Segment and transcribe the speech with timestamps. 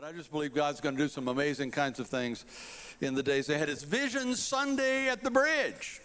[0.00, 2.46] but I just believe God's going to do some amazing kinds of things
[3.02, 3.68] in the days ahead.
[3.68, 6.00] It's Vision Sunday at the Bridge.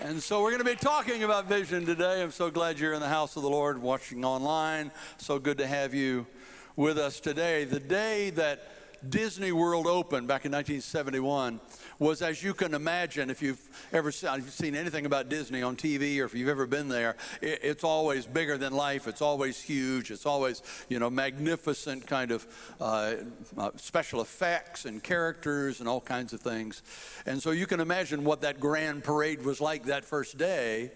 [0.00, 2.22] And so we're going to be talking about vision today.
[2.22, 4.92] I'm so glad you're in the house of the Lord watching online.
[5.18, 6.26] So good to have you
[6.74, 7.64] with us today.
[7.64, 8.62] The day that
[9.10, 11.60] Disney World opened back in 1971
[11.98, 13.60] was, as you can imagine, if you've
[13.92, 18.26] ever seen anything about Disney on TV or if you've ever been there, it's always
[18.26, 19.06] bigger than life.
[19.06, 20.10] It's always huge.
[20.10, 22.46] It's always, you know, magnificent kind of
[22.80, 23.14] uh,
[23.56, 26.82] uh, special effects and characters and all kinds of things.
[27.26, 30.90] And so you can imagine what that grand parade was like that first day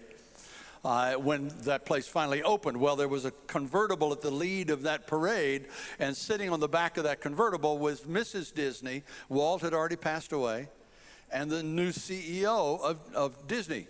[0.83, 2.77] uh, when that place finally opened.
[2.77, 5.67] Well, there was a convertible at the lead of that parade,
[5.99, 8.53] and sitting on the back of that convertible was Mrs.
[8.53, 9.03] Disney.
[9.27, 10.69] Walt had already passed away,
[11.31, 13.87] and the new CEO of, of Disney.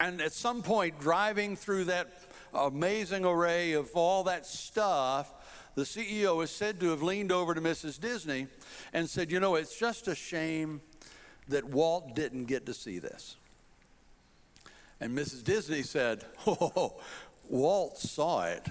[0.00, 2.20] And at some point, driving through that
[2.52, 5.32] amazing array of all that stuff,
[5.74, 8.00] the CEO is said to have leaned over to Mrs.
[8.00, 8.46] Disney
[8.92, 10.80] and said, You know, it's just a shame
[11.48, 13.36] that Walt didn't get to see this.
[15.00, 15.44] And Mrs.
[15.44, 17.00] Disney said, Oh,
[17.48, 18.66] Walt saw it.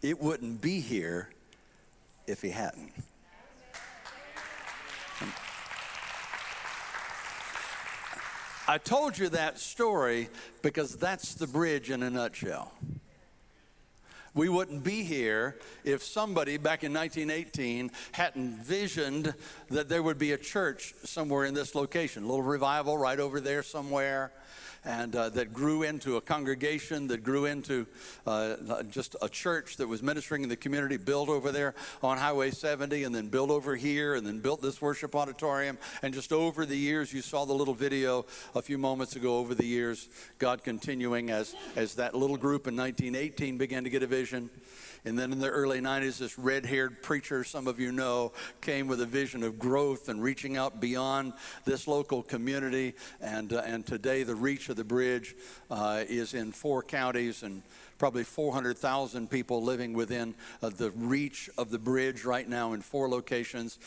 [0.00, 1.30] It wouldn't be here
[2.26, 2.92] if he hadn't.
[8.72, 10.30] I told you that story
[10.62, 12.72] because that's the bridge in a nutshell.
[14.34, 19.34] We wouldn't be here if somebody back in 1918 hadn't visioned
[19.68, 23.40] that there would be a church somewhere in this location, a little revival right over
[23.40, 24.32] there somewhere
[24.84, 27.86] and uh, that grew into a congregation, that grew into
[28.26, 32.50] uh, just a church that was ministering in the community, built over there on Highway
[32.50, 35.78] 70, and then built over here, and then built this worship auditorium.
[36.02, 39.54] And just over the years, you saw the little video a few moments ago, over
[39.54, 44.06] the years, God continuing as, as that little group in 1918 began to get a
[44.06, 44.21] vision.
[45.04, 48.86] And then in the early 90s, this red haired preacher, some of you know, came
[48.86, 51.32] with a vision of growth and reaching out beyond
[51.64, 52.94] this local community.
[53.20, 55.34] And, uh, and today, the reach of the bridge
[55.70, 57.64] uh, is in four counties and
[58.02, 63.08] probably 400,000 people living within uh, the reach of the bridge right now in four
[63.08, 63.78] locations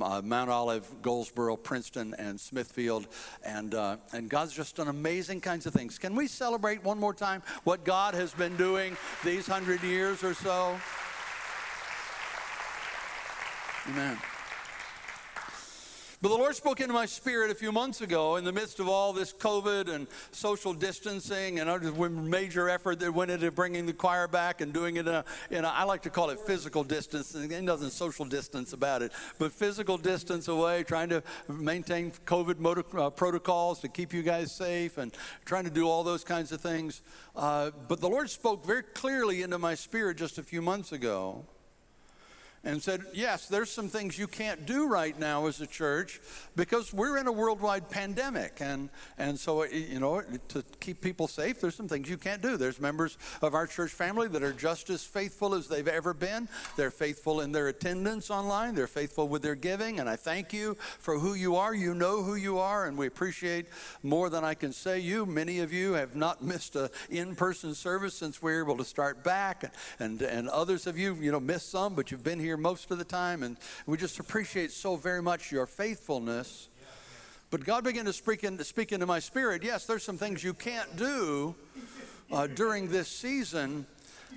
[0.00, 3.08] uh, Mount Olive, Goldsboro, Princeton, and Smithfield.
[3.44, 5.98] And, uh, and God's just done amazing kinds of things.
[5.98, 10.34] Can we celebrate one more time what God has been doing these hundred years or
[10.34, 10.78] so?
[13.88, 14.18] Amen.
[16.24, 18.88] But the Lord spoke into my spirit a few months ago in the midst of
[18.88, 24.26] all this COVID and social distancing and major effort that went into bringing the choir
[24.26, 27.48] back and doing it in a, in a I like to call it physical distancing.
[27.48, 32.84] There's nothing social distance about it, but physical distance away, trying to maintain COVID motor,
[32.98, 35.14] uh, protocols to keep you guys safe and
[35.44, 37.02] trying to do all those kinds of things.
[37.36, 41.44] Uh, but the Lord spoke very clearly into my spirit just a few months ago
[42.64, 46.20] and said, Yes, there's some things you can't do right now as a church
[46.56, 48.58] because we're in a worldwide pandemic.
[48.60, 48.88] And,
[49.18, 52.56] and so, uh, you know, to keep people safe, there's some things you can't do.
[52.56, 56.48] There's members of our church family that are just as faithful as they've ever been.
[56.76, 60.00] They're faithful in their attendance online, they're faithful with their giving.
[60.00, 61.74] And I thank you for who you are.
[61.74, 63.66] You know who you are, and we appreciate
[64.02, 65.26] more than I can say you.
[65.26, 68.84] Many of you have not missed an in person service since we were able to
[68.84, 69.74] start back.
[69.98, 72.92] And, and others of you, you know, missed some, but you've been here here most
[72.92, 76.68] of the time, and we just appreciate so very much your faithfulness.
[77.50, 79.64] But God began to speak, in, to speak into my spirit.
[79.64, 81.56] Yes, there's some things you can't do
[82.30, 83.86] uh, during this season.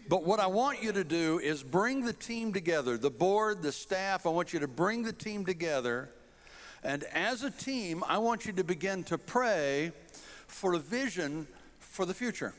[0.10, 3.72] But what I want you to do is bring the team together, the board, the
[3.72, 4.26] staff.
[4.26, 6.10] I want you to bring the team together.
[6.84, 9.92] And as a team, I want you to begin to pray
[10.48, 11.46] for a vision
[11.80, 12.56] for the future.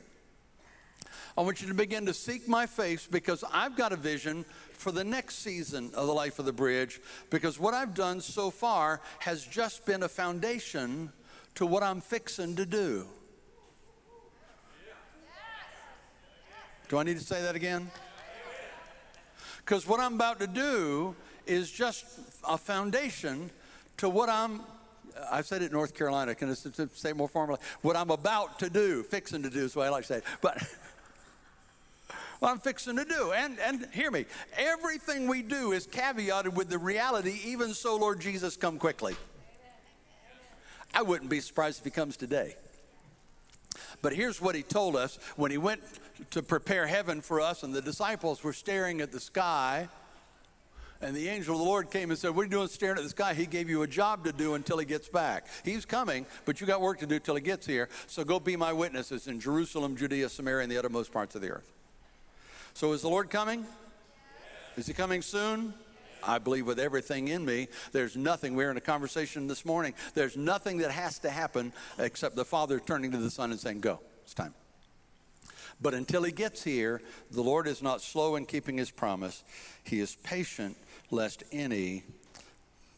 [1.36, 4.44] I want you to begin to seek my face because I've got a vision
[4.78, 7.00] for the next season of the life of the bridge
[7.30, 11.12] because what I've done so far has just been a foundation
[11.56, 13.06] to what I'm fixing to do.
[16.88, 17.90] Do I need to say that again?
[19.58, 21.14] Because what I'm about to do
[21.44, 22.06] is just
[22.48, 23.50] a foundation
[23.98, 24.62] to what I'm
[25.32, 26.32] I've said it in North Carolina.
[26.36, 27.58] Can I say it more formally?
[27.82, 30.20] What I'm about to do, fixing to do is what I like to say.
[30.40, 30.62] But
[32.38, 33.32] what I'm fixing to do.
[33.32, 34.26] And, and hear me,
[34.56, 39.16] everything we do is caveated with the reality, even so, Lord Jesus, come quickly.
[40.94, 42.56] I wouldn't be surprised if he comes today.
[44.00, 45.82] But here's what he told us when he went
[46.30, 49.88] to prepare heaven for us, and the disciples were staring at the sky.
[51.00, 53.04] And the angel of the Lord came and said, What are you doing staring at
[53.04, 53.32] the sky?
[53.34, 55.46] He gave you a job to do until he gets back.
[55.64, 57.88] He's coming, but you got work to do till he gets here.
[58.08, 61.50] So go be my witnesses in Jerusalem, Judea, Samaria, and the uttermost parts of the
[61.50, 61.72] earth.
[62.78, 63.66] So is the Lord coming?
[64.76, 65.74] Is he coming soon?
[66.22, 67.66] I believe with everything in me.
[67.90, 71.72] There's nothing, we are in a conversation this morning, there's nothing that has to happen
[71.98, 74.54] except the Father turning to the Son and saying, Go, it's time.
[75.80, 77.02] But until he gets here,
[77.32, 79.42] the Lord is not slow in keeping his promise.
[79.82, 80.76] He is patient
[81.10, 82.04] lest any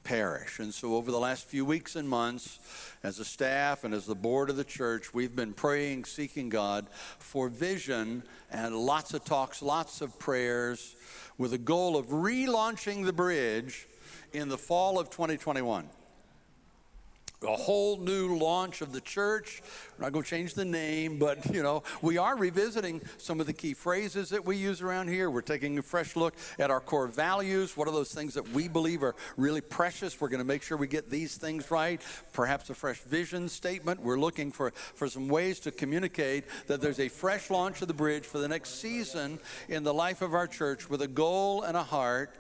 [0.04, 0.58] perish.
[0.58, 2.58] And so, over the last few weeks and months,
[3.02, 6.86] as a staff and as the board of the church, we've been praying, seeking God
[7.18, 10.96] for vision and lots of talks, lots of prayers
[11.38, 13.86] with a goal of relaunching the bridge
[14.32, 15.88] in the fall of 2021
[17.42, 19.62] a whole new launch of the church.
[19.98, 23.46] We're not going to change the name, but you know, we are revisiting some of
[23.46, 25.30] the key phrases that we use around here.
[25.30, 27.76] We're taking a fresh look at our core values.
[27.76, 30.20] What are those things that we believe are really precious?
[30.20, 32.00] We're going to make sure we get these things right.
[32.32, 34.02] Perhaps a fresh vision statement.
[34.02, 37.94] We're looking for, for some ways to communicate that there's a fresh launch of the
[37.94, 39.38] bridge for the next season
[39.68, 42.34] in the life of our church with a goal and a heart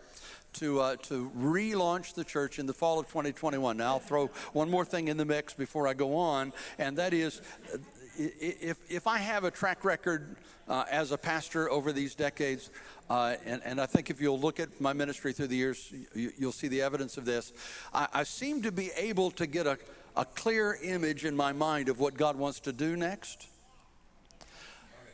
[0.54, 3.76] to, uh, to relaunch the church in the fall of 2021.
[3.76, 7.12] Now, I'll throw one more thing in the mix before I go on, and that
[7.12, 7.40] is
[7.72, 7.78] uh,
[8.18, 10.36] if, if I have a track record
[10.68, 12.70] uh, as a pastor over these decades,
[13.08, 16.32] uh, and, and, I think if you'll look at my ministry through the years, you,
[16.38, 17.52] will see the evidence of this.
[17.92, 19.78] I, I, seem to be able to get a,
[20.16, 23.48] a clear image in my mind of what God wants to do next,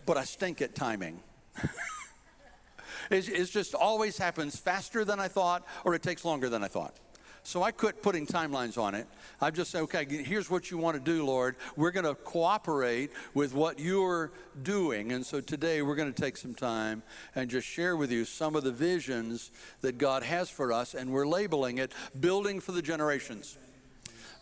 [0.05, 1.21] but I stink at timing.
[3.11, 6.69] It, it just always happens faster than I thought, or it takes longer than I
[6.69, 6.94] thought.
[7.47, 9.06] So I quit putting timelines on it.
[9.41, 11.55] I just say, okay, here's what you want to do, Lord.
[11.76, 14.32] We're going to cooperate with what you're
[14.64, 15.12] doing.
[15.12, 17.05] And so today we're going to take some time
[17.37, 20.94] and just share with you some of the visions that God has for us.
[20.94, 23.56] And we're labeling it Building for the Generations.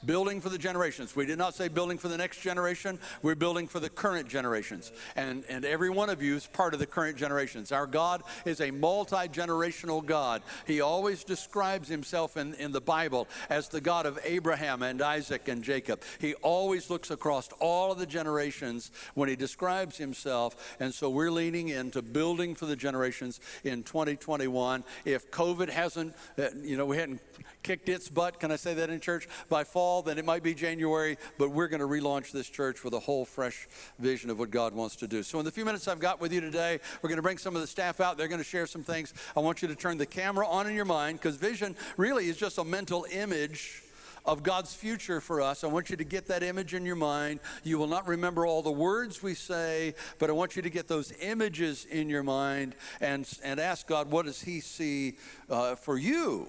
[0.06, 1.16] Building for the generations.
[1.16, 2.98] We did not say building for the next generation.
[3.22, 4.92] We're building for the current generations.
[5.16, 7.72] And, and every one of you is part of the current generations.
[7.72, 10.42] Our God is a multi generational God.
[10.66, 15.48] He always describes himself in, in the Bible as the God of Abraham and Isaac
[15.48, 16.02] and Jacob.
[16.18, 20.76] He always looks across all of the generations when he describes himself.
[20.80, 24.84] And so we're leaning into building for the generations in 2021.
[25.04, 27.20] If COVID hasn't, uh, you know, we hadn't
[27.64, 30.54] kicked its butt, can I say that in church, by fall, then it might be
[30.54, 33.66] January, but we're going to relaunch this church with a whole fresh
[33.98, 35.24] vision of what God wants to do.
[35.24, 37.56] So, in the few minutes I've got with you today, we're going to bring some
[37.56, 38.16] of the staff out.
[38.16, 39.12] They're going to share some things.
[39.36, 42.36] I want you to turn the camera on in your mind because vision really is
[42.36, 43.82] just a mental image
[44.26, 45.64] of God's future for us.
[45.64, 47.40] I want you to get that image in your mind.
[47.62, 50.88] You will not remember all the words we say, but I want you to get
[50.88, 55.16] those images in your mind and, and ask God, what does He see
[55.50, 56.48] uh, for you?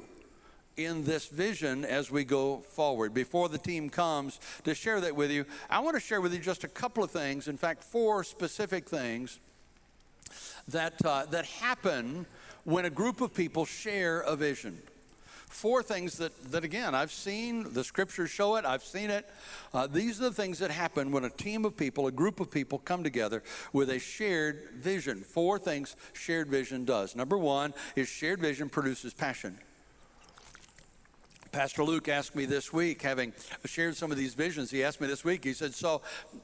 [0.77, 3.13] In this vision as we go forward.
[3.13, 6.39] Before the team comes to share that with you, I want to share with you
[6.39, 9.39] just a couple of things, in fact, four specific things
[10.67, 12.25] that, uh, that happen
[12.63, 14.81] when a group of people share a vision.
[15.47, 19.29] Four things that, that, again, I've seen, the scriptures show it, I've seen it.
[19.73, 22.51] Uh, these are the things that happen when a team of people, a group of
[22.51, 23.41] people come together
[23.71, 25.21] with a shared vision.
[25.21, 27.15] Four things shared vision does.
[27.15, 29.57] Number one is shared vision produces passion.
[31.55, 33.31] Pastor Luke asked me this week, having
[33.63, 36.01] shared some of these visions, he asked me this week, he said, So,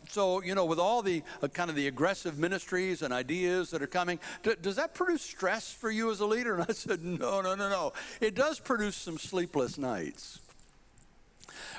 [0.08, 3.82] so you know, with all the uh, kind of the aggressive ministries and ideas that
[3.82, 6.56] are coming, d- does that produce stress for you as a leader?
[6.56, 7.92] And I said, No, no, no, no.
[8.22, 10.40] It does produce some sleepless nights.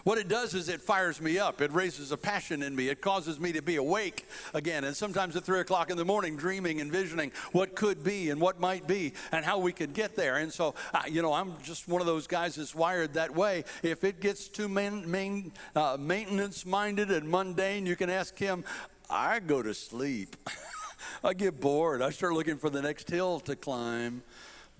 [0.04, 1.60] What it does is it fires me up.
[1.60, 2.88] It raises a passion in me.
[2.88, 4.84] It causes me to be awake again.
[4.84, 8.40] And sometimes at three o'clock in the morning, dreaming, and envisioning what could be and
[8.40, 10.36] what might be and how we could get there.
[10.36, 13.64] And so, uh, you know, I'm just one of those guys that's wired that way.
[13.82, 18.64] If it gets too main, uh, maintenance minded and mundane, you can ask him,
[19.08, 20.36] I go to sleep.
[21.24, 22.02] I get bored.
[22.02, 24.22] I start looking for the next hill to climb.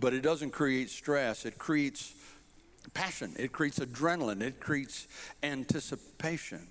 [0.00, 2.14] But it doesn't create stress, it creates
[2.90, 5.06] passion, it creates adrenaline, it creates
[5.42, 6.66] anticipation.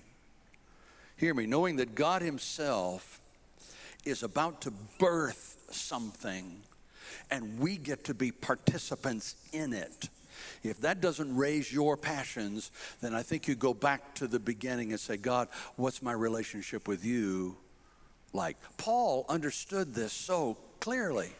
[1.16, 3.20] Hear me, knowing that God Himself
[4.04, 6.62] is about to birth something
[7.30, 10.08] and we get to be participants in it.
[10.62, 14.90] If that doesn't raise your passions, then I think you go back to the beginning
[14.90, 17.56] and say, God, what's my relationship with you
[18.32, 18.56] like?
[18.76, 21.30] Paul understood this so clearly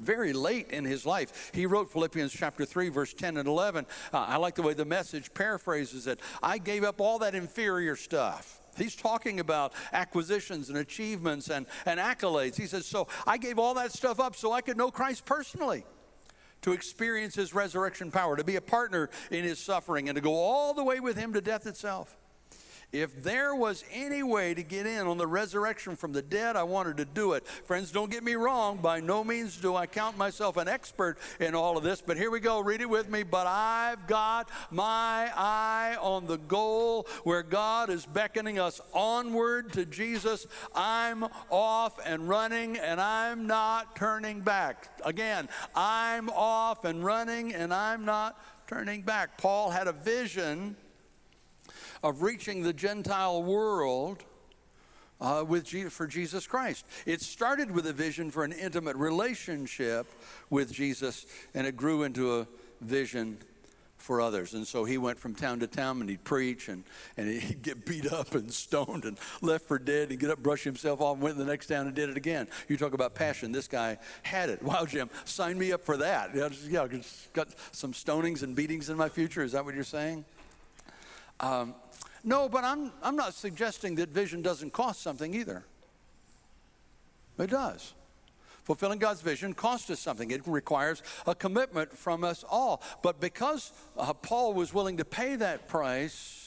[0.00, 1.50] very late in his life.
[1.54, 3.86] He wrote Philippians chapter 3, verse 10 and 11.
[4.12, 6.20] Uh, I like the way the message paraphrases it.
[6.42, 8.60] I gave up all that inferior stuff.
[8.76, 12.56] He's talking about acquisitions and achievements and, and accolades.
[12.56, 15.84] He says, So I gave all that stuff up so I could know Christ personally,
[16.62, 20.34] to experience his resurrection power, to be a partner in his suffering, and to go
[20.34, 22.16] all the way with him to death itself.
[22.94, 26.62] If there was any way to get in on the resurrection from the dead, I
[26.62, 27.44] wanted to do it.
[27.44, 28.76] Friends, don't get me wrong.
[28.76, 32.30] By no means do I count myself an expert in all of this, but here
[32.30, 32.60] we go.
[32.60, 33.24] Read it with me.
[33.24, 39.84] But I've got my eye on the goal where God is beckoning us onward to
[39.86, 40.46] Jesus.
[40.72, 45.00] I'm off and running, and I'm not turning back.
[45.04, 49.36] Again, I'm off and running, and I'm not turning back.
[49.36, 50.76] Paul had a vision
[52.04, 54.22] of reaching the Gentile world
[55.22, 56.84] uh, with G- for Jesus Christ.
[57.06, 60.06] It started with a vision for an intimate relationship
[60.50, 62.46] with Jesus, and it grew into a
[62.82, 63.38] vision
[63.96, 64.52] for others.
[64.52, 66.84] And so he went from town to town and he'd preach and,
[67.16, 70.10] and he'd get beat up and stoned and left for dead.
[70.10, 72.18] He'd get up, brush himself off, and went to the next town and did it
[72.18, 72.48] again.
[72.68, 73.50] You talk about passion.
[73.50, 74.62] This guy had it.
[74.74, 76.34] Wow, Jim, sign me up for that.
[76.34, 76.86] Yeah, yeah
[77.32, 79.42] got some stonings and beatings in my future.
[79.42, 80.26] Is that what you're saying?
[81.40, 81.74] Um,
[82.22, 85.64] no, but I'm, I'm not suggesting that vision doesn't cost something either.
[87.38, 87.94] It does.
[88.64, 90.30] Fulfilling God's vision costs us something.
[90.30, 92.82] It requires a commitment from us all.
[93.02, 96.43] But because uh, Paul was willing to pay that price,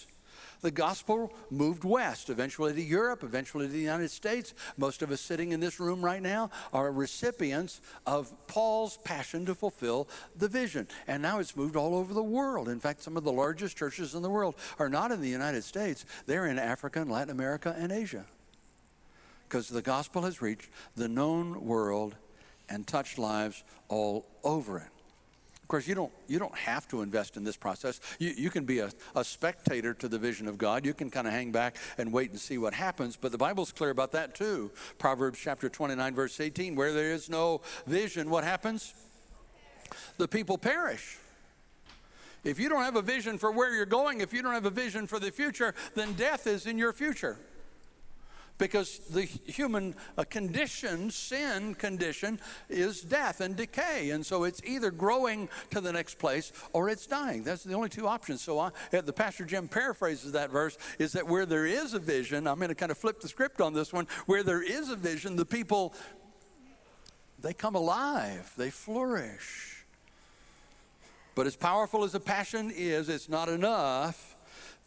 [0.62, 4.54] the gospel moved west, eventually to Europe, eventually to the United States.
[4.78, 9.56] Most of us sitting in this room right now are recipients of Paul's passion to
[9.56, 10.88] fulfill the vision.
[11.08, 12.70] And now it's moved all over the world.
[12.70, 15.64] In fact, some of the largest churches in the world are not in the United
[15.64, 18.26] States, they're in Africa and Latin America and Asia.
[19.48, 22.16] Because the gospel has reached the known world
[22.70, 24.97] and touched lives all over it.
[25.68, 28.00] Of course, you don't, you don't have to invest in this process.
[28.20, 30.86] You, you can be a, a spectator to the vision of God.
[30.86, 33.18] You can kind of hang back and wait and see what happens.
[33.18, 34.72] But the Bible's clear about that too.
[34.98, 38.94] Proverbs chapter 29, verse 18 where there is no vision, what happens?
[40.18, 41.18] The people perish.
[42.46, 44.70] If you don't have a vision for where you're going, if you don't have a
[44.70, 47.38] vision for the future, then death is in your future
[48.58, 49.96] because the human
[50.30, 54.10] condition, sin condition, is death and decay.
[54.10, 57.44] And so it's either growing to the next place or it's dying.
[57.44, 58.42] That's the only two options.
[58.42, 62.00] So I, uh, the Pastor Jim paraphrases that verse is that where there is a
[62.00, 64.90] vision, I'm going to kind of flip the script on this one, where there is
[64.90, 65.94] a vision, the people,
[67.40, 69.86] they come alive, they flourish.
[71.36, 74.37] But as powerful as a passion is, it's not enough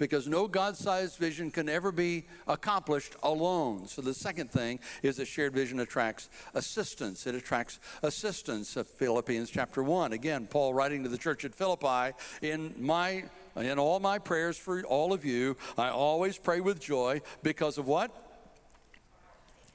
[0.00, 3.87] because no God sized vision can ever be accomplished alone.
[3.87, 7.26] So, the second thing is that shared vision attracts assistance.
[7.26, 8.76] It attracts assistance.
[8.80, 10.14] Of Philippians chapter 1.
[10.14, 13.25] Again, Paul writing to the church at Philippi, in my
[13.57, 17.87] in all my prayers for all of you, I always pray with joy because of
[17.87, 18.11] what?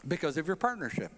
[0.08, 1.12] Because of your partnership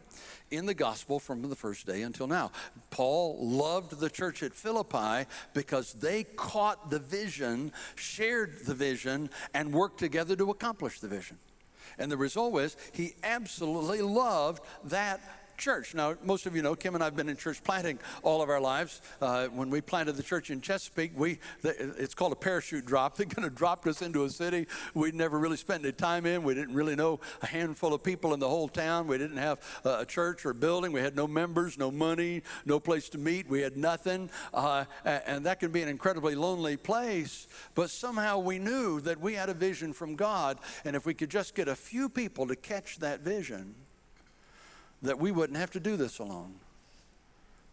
[0.51, 2.51] in the gospel from the first day until now.
[2.89, 9.73] Paul loved the church at Philippi because they caught the vision, shared the vision, and
[9.73, 11.37] worked together to accomplish the vision.
[11.97, 15.21] And the result was he absolutely loved that
[15.57, 15.93] church.
[15.93, 18.49] Now, most of you know, Kim and I have been in church planting all of
[18.49, 19.01] our lives.
[19.21, 23.17] Uh, when we planted the church in Chesapeake, we it's called a parachute drop.
[23.17, 26.43] They kind of dropped us into a city we'd never really spent any time in.
[26.43, 29.07] We didn't really know a handful of people in the whole town.
[29.07, 30.91] We didn't have a church or building.
[30.91, 33.49] We had no members, no money, no place to meet.
[33.49, 34.29] We had nothing.
[34.53, 37.47] Uh, and that can be an incredibly lonely place.
[37.75, 40.59] But somehow we knew that we had a vision from God.
[40.85, 43.75] And if we could just get a few people to catch that vision,
[45.01, 46.55] that we wouldn't have to do this alone.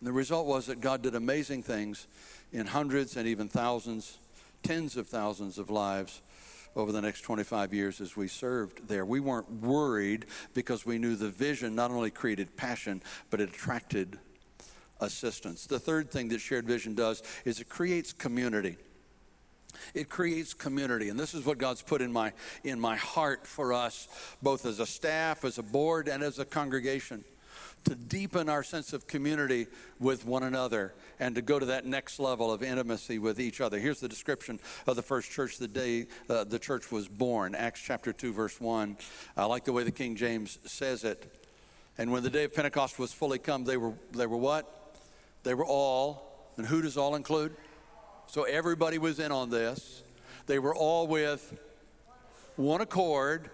[0.01, 2.07] And the result was that God did amazing things
[2.53, 4.19] in hundreds and even thousands,
[4.63, 6.21] tens of thousands of lives
[6.77, 9.05] over the next 25 years as we served there.
[9.05, 14.19] We weren't worried because we knew the vision not only created passion, but it attracted
[15.01, 15.67] assistance.
[15.67, 18.77] The third thing that shared vision does is it creates community.
[19.95, 23.73] It creates community, and this is what God's put in my in my heart for
[23.73, 24.09] us,
[24.43, 27.25] both as a staff, as a board, and as a congregation,
[27.85, 29.67] to deepen our sense of community
[30.01, 33.79] with one another and to go to that next level of intimacy with each other.
[33.79, 37.81] Here's the description of the first church the day uh, the church was born, Acts
[37.81, 38.97] chapter two, verse one.
[39.37, 41.33] I like the way the King James says it.
[41.97, 44.97] And when the day of Pentecost was fully come, they were they were what?
[45.45, 46.33] They were all.
[46.57, 47.55] And who does all include?
[48.27, 50.03] So everybody was in on this.
[50.47, 51.59] They were all with
[52.57, 53.51] one accord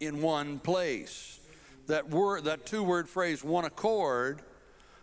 [0.00, 1.38] in one place.
[1.86, 4.42] That word, that two word phrase, one accord,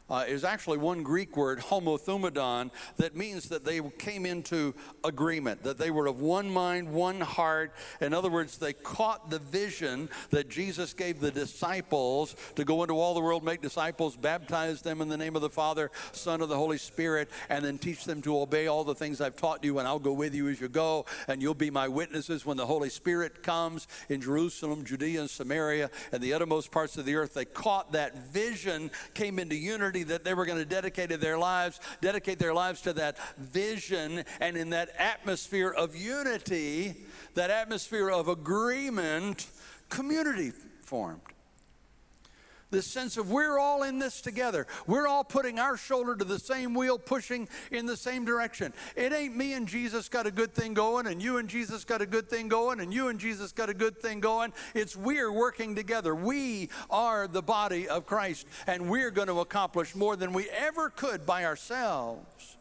[0.09, 4.73] uh, is actually one Greek word, homothumadon, that means that they came into
[5.03, 7.73] agreement, that they were of one mind, one heart.
[8.01, 12.95] In other words, they caught the vision that Jesus gave the disciples to go into
[12.95, 16.49] all the world, make disciples, baptize them in the name of the Father, Son, of
[16.49, 19.79] the Holy Spirit, and then teach them to obey all the things I've taught you,
[19.79, 22.65] and I'll go with you as you go, and you'll be my witnesses when the
[22.65, 27.33] Holy Spirit comes in Jerusalem, Judea, and Samaria, and the uttermost parts of the earth.
[27.33, 31.79] They caught that vision, came into unity that they were going to dedicate their lives,
[32.01, 36.95] dedicate their lives to that vision, and in that atmosphere of unity,
[37.35, 39.47] that atmosphere of agreement,
[39.89, 40.51] community
[40.81, 41.21] formed
[42.71, 44.67] this sense of we're all in this together.
[44.87, 48.73] We're all putting our shoulder to the same wheel, pushing in the same direction.
[48.95, 52.01] It ain't me and Jesus got a good thing going, and you and Jesus got
[52.01, 54.53] a good thing going, and you and Jesus got a good thing going.
[54.73, 56.13] It's we're working together.
[56.13, 60.89] We are the body of Christ, and we're going to accomplish more than we ever
[60.89, 62.57] could by ourselves.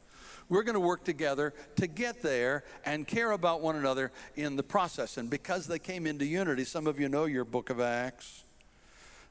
[0.48, 4.62] We're going to work together to get there and care about one another in the
[4.62, 5.18] process.
[5.18, 8.44] And because they came into unity, some of you know your book of Acts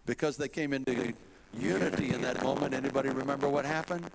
[0.08, 1.14] because they came into
[1.54, 2.74] unity in that moment.
[2.74, 4.10] Anybody remember what happened?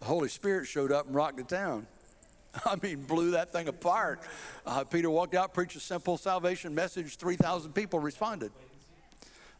[0.00, 1.86] The Holy Spirit showed up and rocked the town.
[2.66, 4.20] I mean, blew that thing apart.
[4.66, 7.16] Uh, Peter walked out, preached a simple salvation message.
[7.16, 8.52] 3,000 people responded.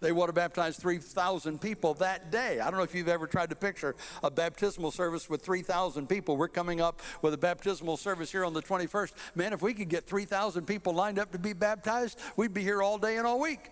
[0.01, 2.59] They water baptized 3,000 people that day.
[2.59, 6.39] I don't know if you've ever tried to picture a baptismal service with 3,000 people.
[6.39, 9.13] We're coming up with a baptismal service here on the 21st.
[9.35, 12.83] Man, if we could get 3,000 people lined up to be baptized, we'd be here
[12.83, 13.71] all day and all week.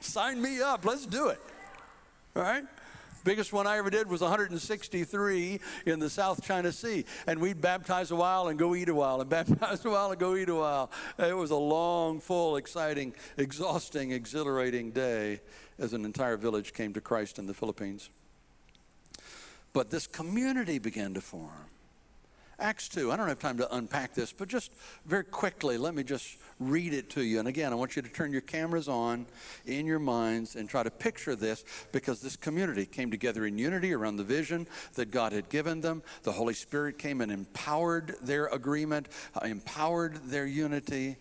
[0.00, 0.84] Sign me up.
[0.84, 1.40] Let's do it.
[2.36, 2.64] All right?
[3.24, 7.04] Biggest one I ever did was 163 in the South China Sea.
[7.26, 10.20] And we'd baptize a while and go eat a while, and baptize a while and
[10.20, 10.90] go eat a while.
[11.18, 15.40] It was a long, full, exciting, exhausting, exhilarating day
[15.78, 18.10] as an entire village came to Christ in the Philippines.
[19.72, 21.66] But this community began to form.
[22.60, 23.12] Acts 2.
[23.12, 24.72] I don't have time to unpack this, but just
[25.06, 27.38] very quickly, let me just read it to you.
[27.38, 29.26] And again, I want you to turn your cameras on
[29.64, 33.92] in your minds and try to picture this because this community came together in unity
[33.92, 36.02] around the vision that God had given them.
[36.24, 41.16] The Holy Spirit came and empowered their agreement, uh, empowered their unity,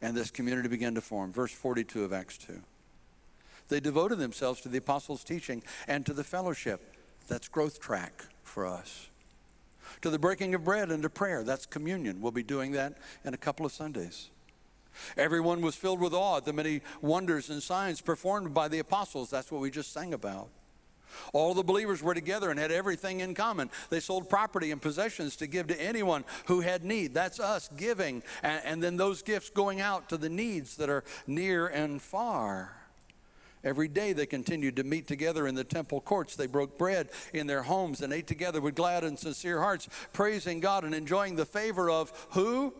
[0.00, 1.32] and this community began to form.
[1.32, 2.62] Verse 42 of Acts 2.
[3.68, 6.94] They devoted themselves to the apostles' teaching and to the fellowship.
[7.26, 9.08] That's growth track for us
[10.02, 11.44] to the breaking of bread and to prayer.
[11.44, 12.20] That's communion.
[12.20, 14.30] We'll be doing that in a couple of Sundays.
[15.16, 19.30] Everyone was filled with awe at the many wonders and signs performed by the apostles.
[19.30, 20.48] That's what we just sang about.
[21.32, 23.70] All the believers were together and had everything in common.
[23.90, 27.14] They sold property and possessions to give to anyone who had need.
[27.14, 28.22] That's us giving.
[28.42, 32.81] And, and, then those gifts going out to the needs that are near and far.
[33.64, 36.36] Every day they continued to meet together in the temple courts.
[36.36, 40.60] They broke bread in their homes and ate together with glad and sincere hearts, praising
[40.60, 42.74] God and enjoying the favor of who?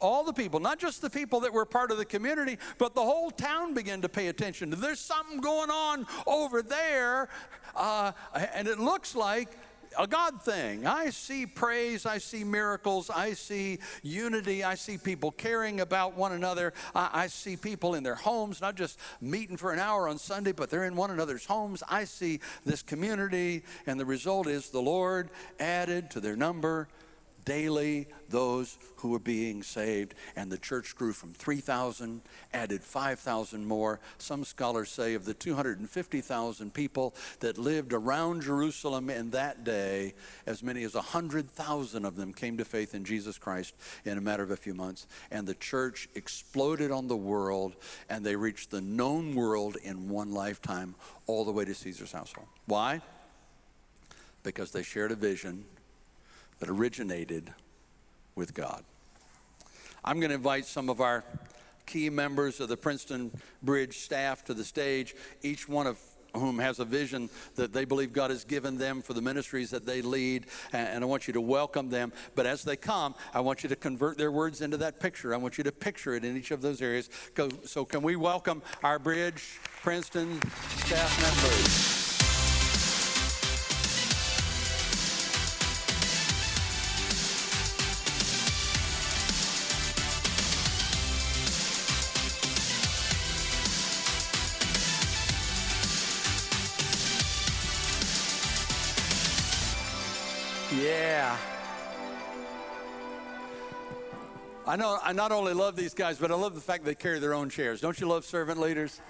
[0.00, 3.00] all the people, not just the people that were part of the community, but the
[3.00, 4.68] whole town began to pay attention.
[4.68, 7.30] There's something going on over there,
[7.74, 8.12] uh,
[8.54, 9.56] and it looks like
[9.98, 10.86] a God thing.
[10.86, 16.32] I see praise, I see miracles, I see unity, I see people caring about one
[16.32, 16.72] another.
[16.94, 20.52] I, I, see people in their homes, not just meeting for an hour on Sunday,
[20.52, 21.82] but they're in one another's homes.
[21.88, 26.88] I see this community, and the result is the Lord added to their number
[27.44, 30.14] daily those who were being saved.
[30.36, 34.00] And the church grew from 3,000, added 5,000 more.
[34.18, 40.14] Some scholars say of the 250,000 people that lived around Jerusalem in that day,
[40.46, 44.42] as many as 100,000 of them came to faith in Jesus Christ in a matter
[44.42, 45.06] of a few months.
[45.30, 47.76] And the church exploded on the world,
[48.08, 50.94] and they reached the known world in one lifetime,
[51.26, 52.48] all the way to Caesar's household.
[52.66, 53.00] Why?
[54.42, 55.64] Because they shared a vision
[56.58, 57.52] that originated
[58.34, 58.84] with God.
[60.04, 61.24] I'm going to invite some of our
[61.86, 63.30] key members of the Princeton
[63.62, 65.98] Bridge staff to the stage, each one of
[66.34, 69.86] whom has a vision that they believe God has given them for the ministries that
[69.86, 70.46] they lead.
[70.72, 72.12] And I want you to welcome them.
[72.34, 75.32] But as they come, I want you to convert their words into that picture.
[75.32, 77.08] I want you to picture it in each of those areas.
[77.64, 80.40] So, can we welcome our Bridge Princeton
[80.76, 81.93] staff members?
[104.74, 107.20] I know I not only love these guys, but I love the fact they carry
[107.20, 107.80] their own chairs.
[107.80, 109.00] Don't you love servant leaders?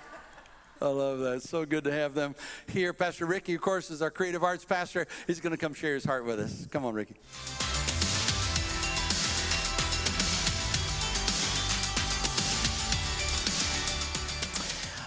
[0.83, 1.37] I love that.
[1.37, 2.35] It's so good to have them
[2.67, 2.93] here.
[2.93, 5.07] Pastor Ricky, of course, is our creative arts pastor.
[5.27, 6.69] He's going to come share his heart with us.
[6.71, 7.17] Come on, Ricky.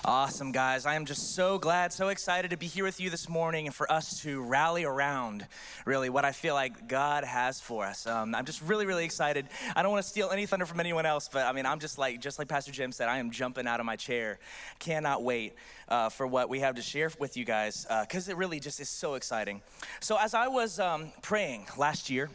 [0.07, 0.85] Awesome, guys.
[0.85, 3.75] I am just so glad, so excited to be here with you this morning and
[3.75, 5.45] for us to rally around
[5.83, 8.07] really what I feel like God has for us.
[8.07, 9.49] Um, I'm just really, really excited.
[9.75, 11.97] I don't want to steal any thunder from anyone else, but I mean, I'm just
[11.97, 14.39] like, just like Pastor Jim said, I am jumping out of my chair.
[14.79, 15.55] Cannot wait
[15.89, 18.79] uh, for what we have to share with you guys because uh, it really just
[18.79, 19.61] is so exciting.
[19.99, 22.29] So, as I was um, praying last year,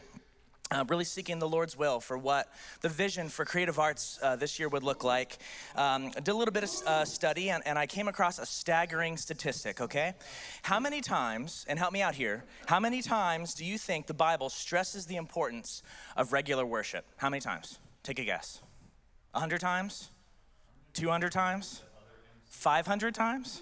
[0.73, 4.59] uh, really seeking the Lord's will for what the vision for creative arts uh, this
[4.59, 5.37] year would look like.
[5.75, 8.45] Um, I did a little bit of uh, study and, and I came across a
[8.45, 10.13] staggering statistic, okay?
[10.63, 14.13] How many times, and help me out here, how many times do you think the
[14.13, 15.83] Bible stresses the importance
[16.17, 17.05] of regular worship?
[17.17, 17.79] How many times?
[18.01, 18.61] Take a guess.
[19.31, 20.09] 100 times?
[20.93, 21.83] 200 times?
[22.45, 23.61] 500 times?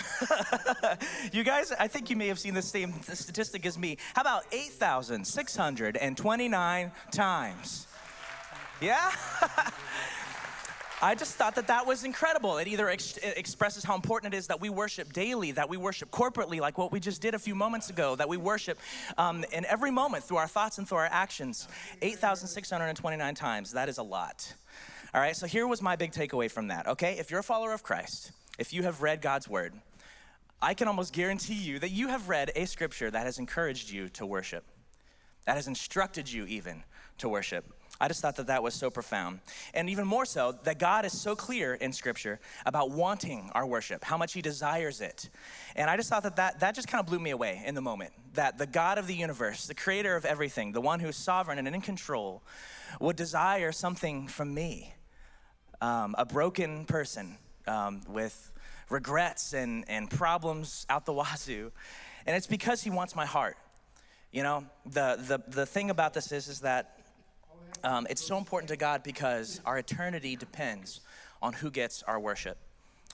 [1.32, 3.98] you guys, I think you may have seen the same statistic as me.
[4.14, 7.86] How about 8,629 times?
[8.80, 9.10] Yeah?
[11.04, 12.58] I just thought that that was incredible.
[12.58, 15.76] It either ex- it expresses how important it is that we worship daily, that we
[15.76, 18.78] worship corporately, like what we just did a few moments ago, that we worship
[19.18, 21.66] um, in every moment through our thoughts and through our actions.
[22.02, 23.72] 8,629 times.
[23.72, 24.54] That is a lot.
[25.12, 27.18] All right, so here was my big takeaway from that, okay?
[27.18, 29.74] If you're a follower of Christ, if you have read God's word,
[30.62, 34.08] I can almost guarantee you that you have read a scripture that has encouraged you
[34.10, 34.62] to worship,
[35.46, 36.84] that has instructed you even
[37.18, 37.64] to worship.
[38.00, 39.40] I just thought that that was so profound.
[39.74, 44.04] And even more so, that God is so clear in Scripture about wanting our worship,
[44.04, 45.28] how much He desires it.
[45.74, 47.82] And I just thought that that, that just kind of blew me away in the
[47.82, 48.12] moment.
[48.34, 51.66] That the God of the universe, the creator of everything, the one who's sovereign and
[51.66, 52.44] in control,
[53.00, 54.94] would desire something from me,
[55.80, 58.51] um, a broken person um, with
[58.92, 61.72] regrets and, and problems out the wazoo.
[62.26, 63.56] And it's because he wants my heart.
[64.30, 66.98] You know, the, the, the thing about this is, is that
[67.84, 71.00] um, it's so important to God because our eternity depends
[71.42, 72.56] on who gets our worship.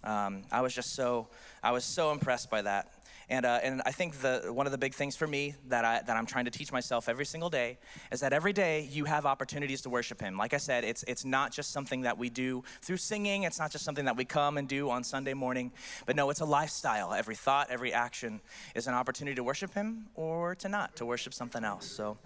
[0.05, 1.29] Um, I was just so,
[1.62, 2.93] I was so impressed by that.
[3.31, 6.01] And, uh, and I think the, one of the big things for me that, I,
[6.07, 7.79] that I'm trying to teach myself every single day
[8.11, 10.38] is that every day you have opportunities to worship Him.
[10.38, 13.71] Like I said, it's, it's not just something that we do through singing, it's not
[13.71, 15.73] just something that we come and do on Sunday morning,
[16.07, 17.12] but no, it's a lifestyle.
[17.12, 18.41] Every thought, every action
[18.75, 21.87] is an opportunity to worship Him or to not, to worship something else.
[21.87, 22.17] So,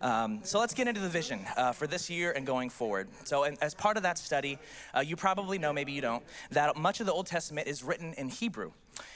[0.00, 3.08] um, so let's get into the vision uh, for this year and going forward.
[3.24, 4.58] So, and as part of that study,
[4.94, 8.14] uh, you probably know, maybe you don't, that much of the Old Testament is written
[8.14, 8.70] in Hebrew.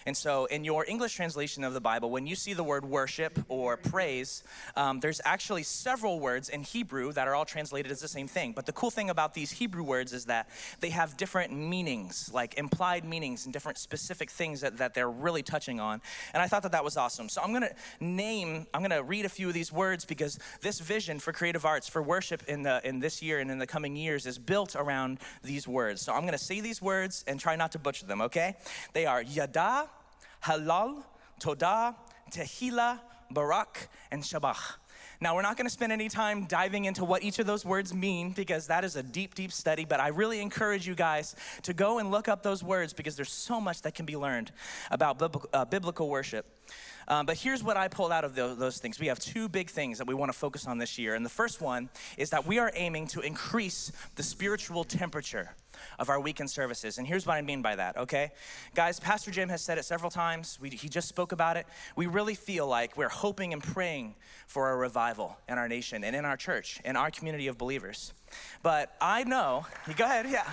[0.07, 3.39] And so, in your English translation of the Bible, when you see the word worship
[3.49, 4.43] or praise,
[4.77, 8.53] um, there's actually several words in Hebrew that are all translated as the same thing.
[8.53, 10.49] But the cool thing about these Hebrew words is that
[10.81, 15.43] they have different meanings, like implied meanings and different specific things that, that they're really
[15.43, 16.01] touching on.
[16.33, 17.29] And I thought that that was awesome.
[17.29, 20.39] So, I'm going to name, I'm going to read a few of these words because
[20.63, 23.67] this vision for creative arts, for worship in, the, in this year and in the
[23.67, 26.01] coming years, is built around these words.
[26.01, 28.57] So, I'm going to say these words and try not to butcher them, okay?
[28.95, 29.68] They are yada
[30.45, 31.03] halal,
[31.41, 31.95] todah,
[32.31, 33.01] tehillah,
[33.31, 34.77] barak, and shabach.
[35.21, 37.93] Now, we're not going to spend any time diving into what each of those words
[37.93, 41.75] mean because that is a deep, deep study, but I really encourage you guys to
[41.75, 44.53] go and look up those words because there's so much that can be learned
[44.93, 45.21] about
[45.53, 46.47] uh, biblical worship.
[47.09, 49.01] Um, but here's what I pulled out of those, those things.
[49.01, 51.15] We have two big things that we want to focus on this year.
[51.15, 55.55] And the first one is that we are aiming to increase the spiritual temperature
[55.99, 56.99] of our weekend services.
[56.99, 58.31] And here's what I mean by that, okay?
[58.75, 60.59] Guys, Pastor Jim has said it several times.
[60.61, 61.67] We, he just spoke about it.
[61.97, 64.15] We really feel like we're hoping and praying
[64.47, 68.13] for a revival in our nation and in our church, in our community of believers.
[68.63, 69.67] But I know,
[69.97, 70.49] go ahead, yeah.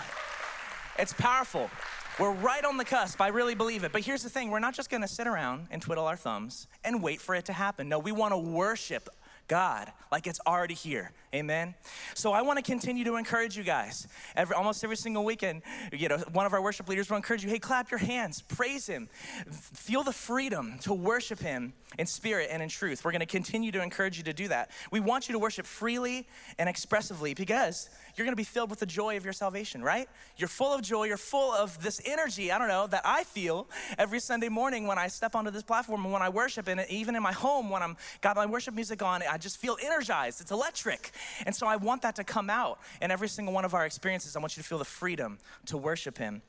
[0.98, 1.70] It's powerful.
[2.18, 3.20] We're right on the cusp.
[3.20, 3.92] I really believe it.
[3.92, 6.68] But here's the thing we're not just going to sit around and twiddle our thumbs
[6.86, 7.90] and wait for it to happen.
[7.90, 9.10] No, we want to worship
[9.48, 11.12] God like it's already here.
[11.34, 11.76] Amen.
[12.14, 14.08] So I want to continue to encourage you guys.
[14.36, 17.50] Every almost every single weekend, you know, one of our worship leaders will encourage you,
[17.50, 19.10] hey, clap your hands, praise him.
[19.52, 23.04] Feel the freedom to worship him in spirit and in truth.
[23.04, 24.72] We're going to continue to encourage you to do that.
[24.90, 28.86] We want you to worship freely and expressively because you're to be filled with the
[28.86, 30.08] joy of your salvation, right?
[30.38, 33.68] You're full of joy, you're full of this energy, I don't know, that I feel
[33.98, 37.16] every Sunday morning when I step onto this platform and when I worship and even
[37.16, 40.42] in my home when I'm got my worship music on, I just feel energized.
[40.42, 41.12] It's electric.
[41.46, 44.36] And so I want that to come out in every single one of our experiences.
[44.36, 46.42] I want you to feel the freedom to worship him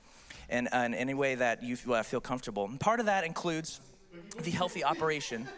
[0.49, 2.67] in, in any way that you uh, feel comfortable.
[2.67, 3.81] And part of that includes
[4.43, 5.49] the healthy operation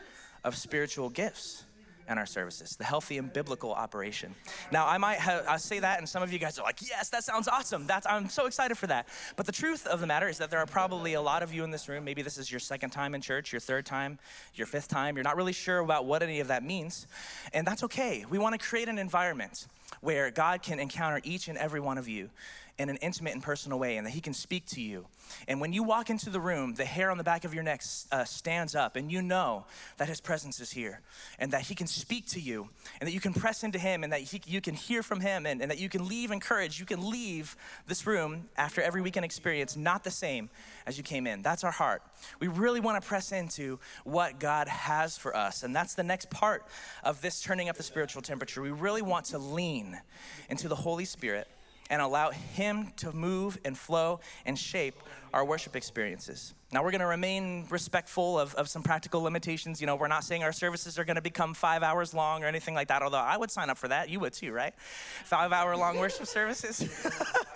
[0.44, 1.64] of spiritual gifts.
[2.09, 4.35] And our services, the healthy and biblical operation.
[4.73, 7.11] Now, I might have, I say that, and some of you guys are like, yes,
[7.11, 7.87] that sounds awesome.
[7.87, 9.09] That's, I'm so excited for that.
[9.37, 11.64] But the truth of the matter is that there are probably a lot of you
[11.64, 12.05] in this room.
[12.05, 14.18] Maybe this is your second time in church, your third time,
[14.55, 15.16] your fifth time.
[15.16, 17.07] You're not really sure about what any of that means.
[17.53, 18.25] And that's okay.
[18.29, 19.66] We want to create an environment
[20.01, 22.31] where God can encounter each and every one of you
[22.79, 25.07] in an intimate and personal way and that he can speak to you.
[25.47, 27.83] And when you walk into the room, the hair on the back of your neck
[28.12, 31.01] uh, stands up and you know that his presence is here
[31.38, 32.69] and that he can speak to you
[33.01, 35.45] and that you can press into him and that he, you can hear from him
[35.45, 36.79] and, and that you can leave encouraged.
[36.79, 40.49] You can leave this room after every weekend experience not the same
[40.87, 41.43] as you came in.
[41.43, 42.03] That's our heart.
[42.41, 45.62] We really want to press into what God has for us.
[45.62, 46.64] And that's the next part
[47.03, 48.62] of this turning up the spiritual temperature.
[48.62, 50.01] We really want to lean
[50.49, 51.49] into the Holy Spirit
[51.90, 54.96] and allow Him to move and flow and shape
[55.33, 56.55] our worship experiences.
[56.70, 59.81] Now, we're gonna remain respectful of, of some practical limitations.
[59.81, 62.74] You know, we're not saying our services are gonna become five hours long or anything
[62.74, 64.11] like that, although I would sign up for that.
[64.11, 64.74] You would too, right?
[65.24, 67.09] Five hour long worship services?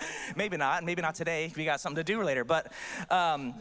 [0.35, 1.51] maybe not, maybe not today.
[1.55, 2.43] We got something to do later.
[2.43, 2.71] But
[3.11, 3.53] um,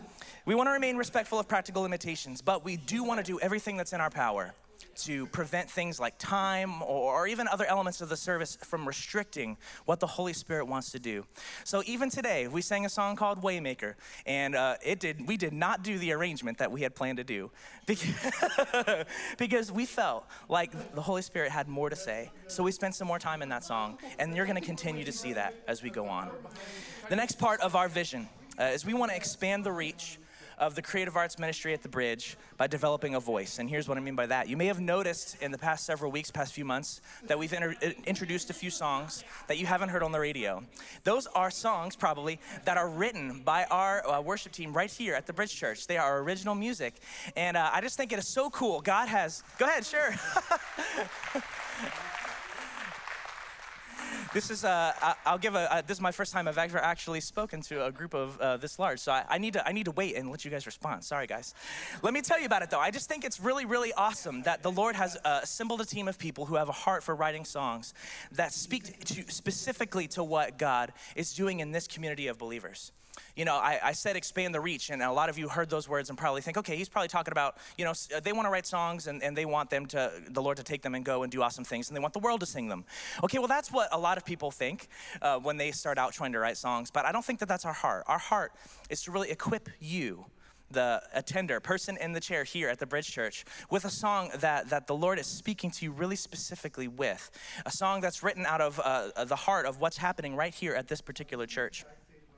[0.47, 4.01] we wanna remain respectful of practical limitations, but we do wanna do everything that's in
[4.01, 4.55] our power
[4.97, 10.01] to prevent things like time or, even other elements of the service from restricting what
[10.01, 11.25] the Holy Spirit wants to do.
[11.63, 13.95] So even today, we sang a song called Waymaker,
[14.27, 15.27] and uh, it did.
[15.29, 17.51] We did not do the arrangement that we had planned to do
[17.87, 19.05] because,
[19.39, 22.31] because we felt like the Holy Spirit had more to say.
[22.49, 25.13] So we spent some more time in that song, and you're going to continue to
[25.13, 26.31] see that as we go on.
[27.09, 28.29] The next part of our vision
[28.59, 30.19] uh, is we want to expand the reach
[30.63, 33.59] of the creative arts ministry at the bridge by developing a voice.
[33.59, 34.49] And here's what I mean by that.
[34.49, 37.75] You may have noticed in the past several weeks, past few months, that we've inter-
[38.07, 40.63] introduced a few songs that you haven't heard on the radio.
[41.03, 45.27] Those are songs, probably, that are written by our uh, worship team right here at
[45.27, 45.89] the Bridge Church.
[45.89, 46.95] They are original music.
[47.37, 48.81] And uh, I just think it is so cool.
[48.81, 50.15] God has, go ahead, sure.
[54.33, 57.21] this is uh, I'll give a uh, this is my first time I've ever actually
[57.21, 59.85] spoken to a group of uh, this large, so I, I, need to I need
[59.85, 61.05] to wait and let you guys respond.
[61.05, 61.55] Sorry, guys.
[62.03, 62.81] Let me tell you about it though.
[62.81, 66.09] I just think it's really really awesome that the Lord has uh, assembled a team
[66.09, 67.95] of people who have a heart for writing songs
[68.33, 72.93] that speak to, specifically to what God is doing in this community of believers
[73.37, 75.89] you know, I, I, said expand the reach, and a lot of you heard those
[75.89, 78.67] words and probably think, okay, he's probably talking about, you know, they want to write
[78.67, 81.33] songs and, and they want them to, the Lord to take them and go and
[81.33, 82.85] do awesome things, and they want the world to sing them.
[83.23, 84.89] Okay, well, that's what a lot of people think
[85.21, 87.65] uh, when they start out trying to write songs, but I don't think that that's
[87.65, 88.05] our heart.
[88.07, 88.53] Our heart
[88.91, 90.27] is to really equip you
[90.73, 94.71] the attender, person in the chair here at the Bridge Church, with a song that,
[94.71, 97.31] that the Lord is speaking to you really specifically with.
[97.67, 100.89] A song that's written out of uh, the heart of what's happening right here at
[100.89, 101.85] this particular church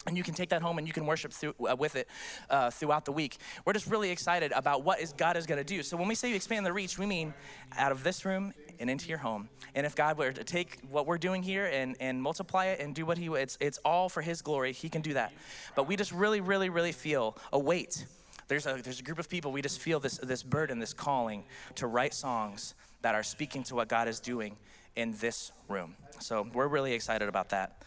[0.07, 2.09] and you can take that home and you can worship through, uh, with it
[2.51, 3.38] uh, throughout the week.
[3.64, 5.83] We're just really excited about what is God is going to do.
[5.83, 7.35] So when we say you expand the reach, we mean
[7.77, 9.49] out of this room and into your home.
[9.75, 12.95] And if God were to take what we're doing here and, and multiply it and
[12.95, 14.73] do what He it's it's all for His glory.
[14.73, 15.33] He can do that.
[15.75, 18.07] But we just really, really, really feel a weight.
[18.49, 19.53] There's a there's a group of people.
[19.53, 21.45] We just feel this this burden, this calling
[21.77, 24.57] to write songs that are speaking to what God is doing
[24.97, 25.97] in this room.
[26.21, 27.83] So we're really excited about that.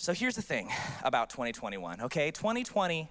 [0.00, 0.70] So here's the thing
[1.04, 2.30] about 2021, okay?
[2.30, 3.10] 2020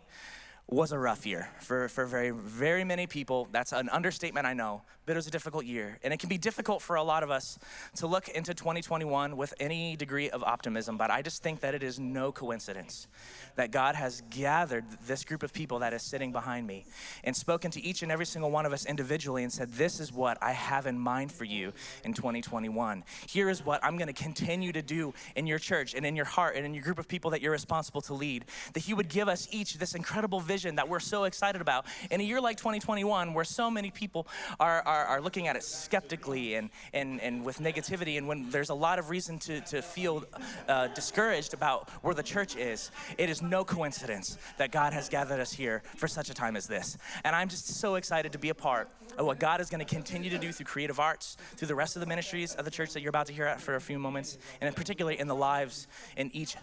[0.72, 3.48] was a rough year for, for very, very many people.
[3.52, 5.98] That's an understatement, I know, but it was a difficult year.
[6.04, 7.58] And it can be difficult for a lot of us
[7.96, 11.82] to look into 2021 with any degree of optimism, but I just think that it
[11.82, 13.08] is no coincidence
[13.56, 16.86] that God has gathered this group of people that is sitting behind me
[17.24, 20.14] and spoken to each and every single one of us individually and said, This is
[20.14, 23.04] what I have in mind for you in 2021.
[23.28, 26.26] Here is what I'm going to continue to do in your church and in your
[26.26, 28.46] heart and in your group of people that you're responsible to lead.
[28.74, 31.86] That He would give us each this incredible vision that we're so excited about.
[32.12, 34.28] In a year like 2021, where so many people
[34.60, 38.70] are, are, are looking at it skeptically and, and, and with negativity, and when there's
[38.70, 40.24] a lot of reason to, to feel
[40.68, 45.40] uh, discouraged about where the church is, it is no coincidence that God has gathered
[45.40, 46.98] us here for such a time as this.
[47.24, 49.96] And I'm just so excited to be a part of what God is going to
[49.96, 52.94] continue to do through creative arts, through the rest of the ministries of the church
[52.94, 55.88] that you're about to hear at for a few moments, and particularly in the lives
[56.18, 56.56] in each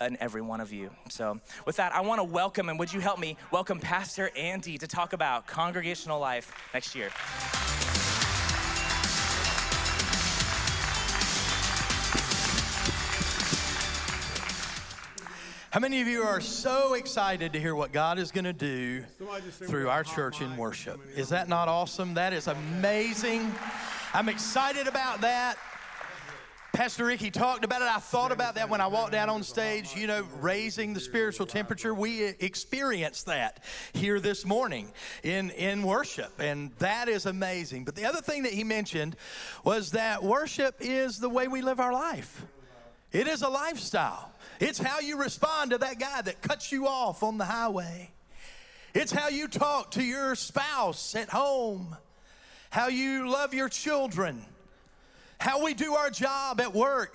[0.00, 0.90] and every one of you.
[1.08, 4.78] So, with that, I want to welcome, and would you help me welcome Pastor Andy
[4.78, 7.10] to talk about congregational life next year?
[15.74, 19.02] How many of you are so excited to hear what God is going to do
[19.50, 21.00] through our church in worship?
[21.16, 22.14] Is that not awesome?
[22.14, 23.52] That is amazing.
[24.12, 25.56] I'm excited about that.
[26.74, 27.88] Pastor Ricky talked about it.
[27.88, 31.46] I thought about that when I walked out on stage, you know, raising the spiritual
[31.46, 31.94] temperature.
[31.94, 37.84] We experienced that here this morning in, in worship, and that is amazing.
[37.84, 39.14] But the other thing that he mentioned
[39.62, 42.44] was that worship is the way we live our life,
[43.12, 44.32] it is a lifestyle.
[44.58, 48.10] It's how you respond to that guy that cuts you off on the highway.
[48.94, 51.96] It's how you talk to your spouse at home,
[52.70, 54.44] how you love your children
[55.44, 57.14] how we do our job at work.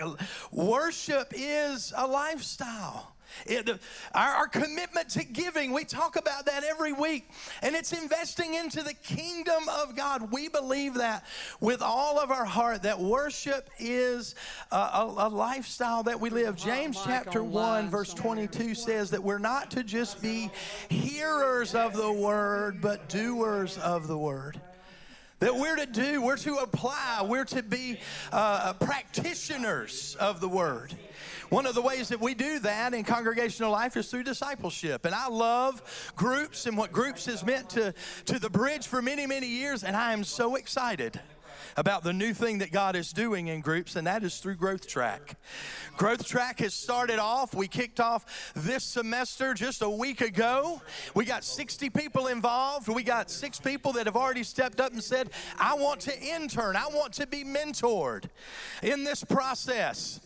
[0.51, 3.15] Worship is a lifestyle.
[3.47, 3.67] It,
[4.13, 7.29] our, our, commitment to giving, we talk about that every week,
[7.63, 10.31] and it's investing into the kingdom of God.
[10.31, 11.25] We believe that
[11.59, 14.35] with all of our heart that worship is
[14.71, 16.55] a, a, a lifestyle that we live.
[16.55, 20.51] James chapter 1, verse 22 says that we're not to just be
[20.89, 24.59] hearers of the word, but doers of the word
[25.39, 27.99] that we're to do, we're to apply, we're to be
[28.31, 30.93] uh, practitioners of the word.
[31.49, 35.05] One of the ways that we do that in congregational life is through discipleship.
[35.05, 37.93] And I love groups and what groups has meant to,
[38.25, 39.83] to the bridge for many, many years.
[39.83, 41.19] And I am so excited
[41.77, 44.87] about the new thing that God is doing in groups, and that is through Growth
[44.87, 45.35] Track.
[45.97, 47.53] Growth Track has started off.
[47.53, 50.81] We kicked off this semester just a week ago.
[51.15, 52.87] We got 60 people involved.
[52.87, 55.29] We got six people that have already stepped up and said,
[55.59, 58.25] I want to intern, I want to be mentored
[58.83, 60.19] in this process.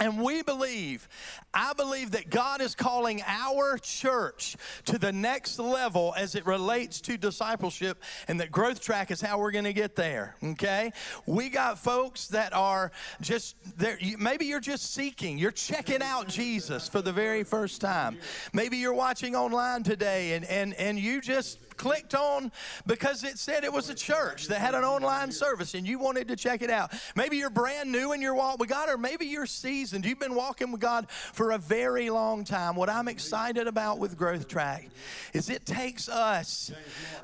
[0.00, 1.06] And we believe,
[1.52, 7.00] I believe that God is calling our church to the next level as it relates
[7.02, 10.34] to discipleship, and that growth track is how we're going to get there.
[10.42, 10.92] Okay?
[11.26, 13.98] We got folks that are just there.
[14.18, 18.16] Maybe you're just seeking, you're checking out Jesus for the very first time.
[18.54, 22.52] Maybe you're watching online today and, and, and you just clicked on
[22.86, 26.28] because it said it was a church that had an online service and you wanted
[26.28, 26.92] to check it out.
[27.16, 30.04] Maybe you're brand new in your walk with God, or maybe you're seasoned.
[30.04, 32.76] You've been walking with God for a very long time.
[32.76, 34.88] What I'm excited about with Growth Track
[35.32, 36.72] is it takes us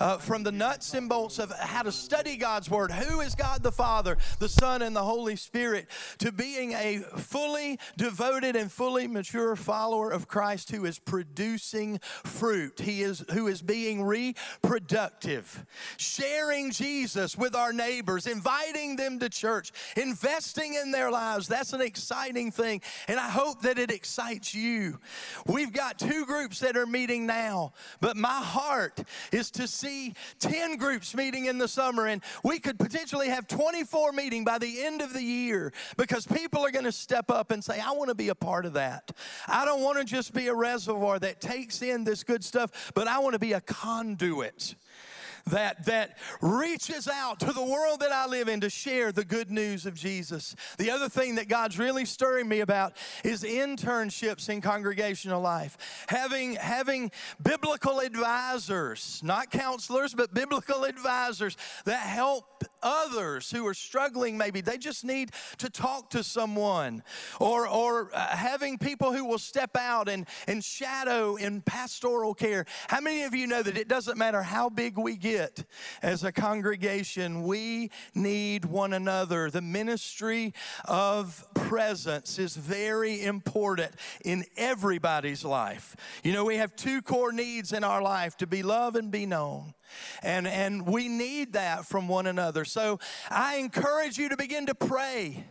[0.01, 3.63] uh, from the nuts and bolts of how to study God's Word, who is God
[3.63, 9.07] the Father, the Son, and the Holy Spirit, to being a fully devoted and fully
[9.07, 12.81] mature follower of Christ who is producing fruit.
[12.81, 15.67] He is who is being re productive.
[15.97, 21.49] Sharing Jesus with our neighbors, inviting them to church, investing in their lives.
[21.49, 22.83] That's an exciting thing.
[23.07, 24.99] And I hope that it excites you.
[25.47, 30.77] We've got two groups that are meeting now, but my heart is to see 10
[30.77, 32.07] groups meeting in the summer.
[32.07, 36.65] And we could potentially have 24 meeting by the end of the year because people
[36.65, 39.13] are going to step up and say, I want to be a part of that.
[39.47, 43.09] I don't want to just be a reservoir that takes in this good stuff, but
[43.09, 44.75] I want to be a conduit it
[45.51, 49.51] that, that reaches out to the world that I live in to share the good
[49.51, 50.55] news of Jesus.
[50.79, 56.07] The other thing that God's really stirring me about is internships in congregational life.
[56.09, 57.11] Having, having
[57.43, 64.79] biblical advisors, not counselors, but biblical advisors that help others who are struggling maybe they
[64.79, 67.03] just need to talk to someone
[67.41, 72.65] or or uh, having people who will step out and and shadow in pastoral care
[72.89, 75.38] how many of you know that it doesn't matter how big we get
[76.03, 77.43] as a congregation.
[77.43, 79.51] We need one another.
[79.51, 83.93] The ministry of presence is very important
[84.25, 85.97] in everybody's life.
[86.23, 89.27] You know, we have two core needs in our life to be loved and be
[89.27, 89.75] known.
[90.23, 92.65] And, and we need that from one another.
[92.65, 92.99] So
[93.31, 95.45] I encourage you to begin to pray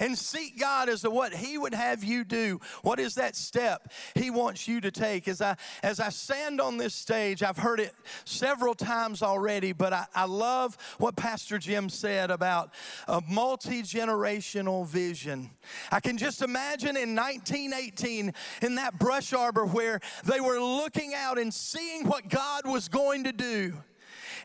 [0.00, 2.60] and seek God as to what He would have you do.
[2.82, 5.28] What is that step He wants you to take?
[5.28, 9.92] As I as I stand on this stage, I've heard it several times already, but
[9.92, 12.72] I, I love what Pastor Jim said about
[13.08, 15.50] a multi-generational vision.
[15.90, 21.38] I can just imagine in 1918 in that brush arbor where they were looking out
[21.38, 23.74] and seeing what God was going to do.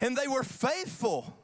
[0.01, 1.37] And they were faithful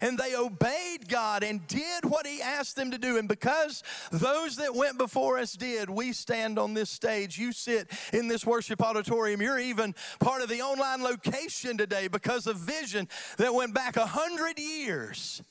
[0.00, 3.16] and they obeyed God and did what He asked them to do.
[3.18, 7.38] And because those that went before us did, we stand on this stage.
[7.38, 9.40] You sit in this worship auditorium.
[9.42, 14.06] You're even part of the online location today because of vision that went back a
[14.06, 15.42] hundred years.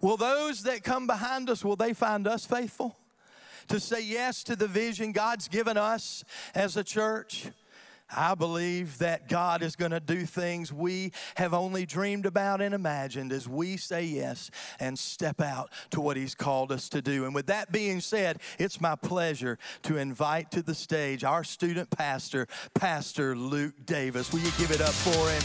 [0.00, 2.96] Will those that come behind us, will they find us faithful?
[3.68, 7.48] To say yes to the vision God's given us as a church?
[8.10, 12.74] I believe that God is going to do things we have only dreamed about and
[12.74, 17.26] imagined as we say yes and step out to what He's called us to do.
[17.26, 21.90] And with that being said, it's my pleasure to invite to the stage our student
[21.90, 24.32] pastor, Pastor Luke Davis.
[24.32, 25.42] Will you give it up for him?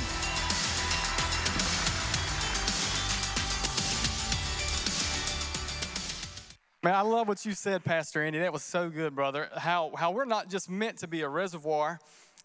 [6.84, 8.40] Man, I love what you said, Pastor Andy.
[8.40, 9.48] That was so good, brother.
[9.56, 12.00] How, how we're not just meant to be a reservoir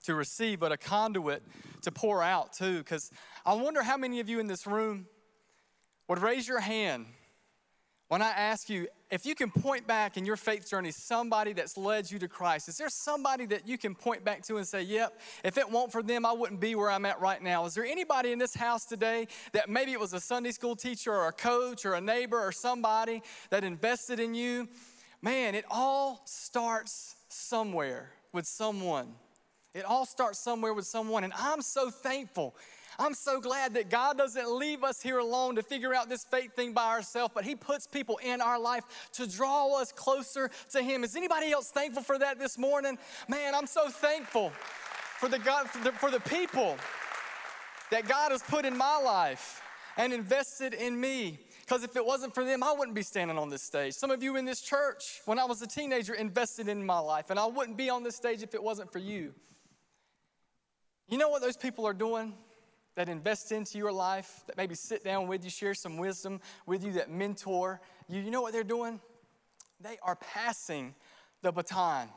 [0.04, 1.42] to receive, but a conduit
[1.82, 2.78] to pour out too.
[2.78, 3.10] Because
[3.44, 5.06] I wonder how many of you in this room
[6.08, 7.06] would raise your hand
[8.08, 11.76] when I ask you if you can point back in your faith journey somebody that's
[11.76, 12.68] led you to Christ.
[12.68, 15.92] Is there somebody that you can point back to and say, yep, if it weren't
[15.92, 17.64] for them, I wouldn't be where I'm at right now?
[17.66, 21.12] Is there anybody in this house today that maybe it was a Sunday school teacher
[21.12, 24.68] or a coach or a neighbor or somebody that invested in you?
[25.20, 29.14] Man, it all starts somewhere with someone.
[29.74, 31.24] It all starts somewhere with someone.
[31.24, 32.54] And I'm so thankful
[33.00, 36.56] I'm so glad that God doesn't leave us here alone to figure out this faith
[36.56, 40.82] thing by ourselves, but He puts people in our life to draw us closer to
[40.82, 41.04] Him.
[41.04, 42.98] Is anybody else thankful for that this morning?
[43.28, 46.76] Man, I'm so thankful for the God for the, for the people
[47.92, 49.62] that God has put in my life
[49.96, 51.38] and invested in me.
[51.60, 53.94] Because if it wasn't for them, I wouldn't be standing on this stage.
[53.94, 57.30] Some of you in this church, when I was a teenager, invested in my life,
[57.30, 59.34] and I wouldn't be on this stage if it wasn't for you.
[61.08, 62.34] You know what those people are doing?
[62.94, 66.82] that invest into your life, that maybe sit down with you, share some wisdom with
[66.82, 69.00] you, that mentor you, you know what they're doing?
[69.80, 70.94] They are passing
[71.42, 72.08] the baton.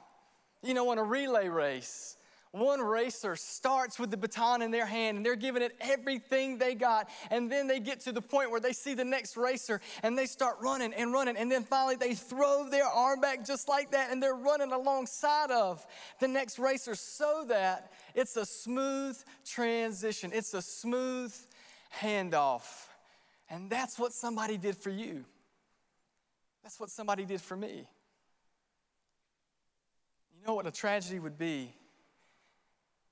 [0.63, 2.17] You know, in a relay race,
[2.51, 6.75] one racer starts with the baton in their hand and they're giving it everything they
[6.75, 7.09] got.
[7.29, 10.25] And then they get to the point where they see the next racer and they
[10.25, 11.37] start running and running.
[11.37, 15.49] And then finally they throw their arm back just like that and they're running alongside
[15.49, 15.85] of
[16.19, 21.33] the next racer so that it's a smooth transition, it's a smooth
[22.01, 22.87] handoff.
[23.49, 25.23] And that's what somebody did for you.
[26.63, 27.87] That's what somebody did for me.
[30.33, 31.73] You know what a tragedy would be?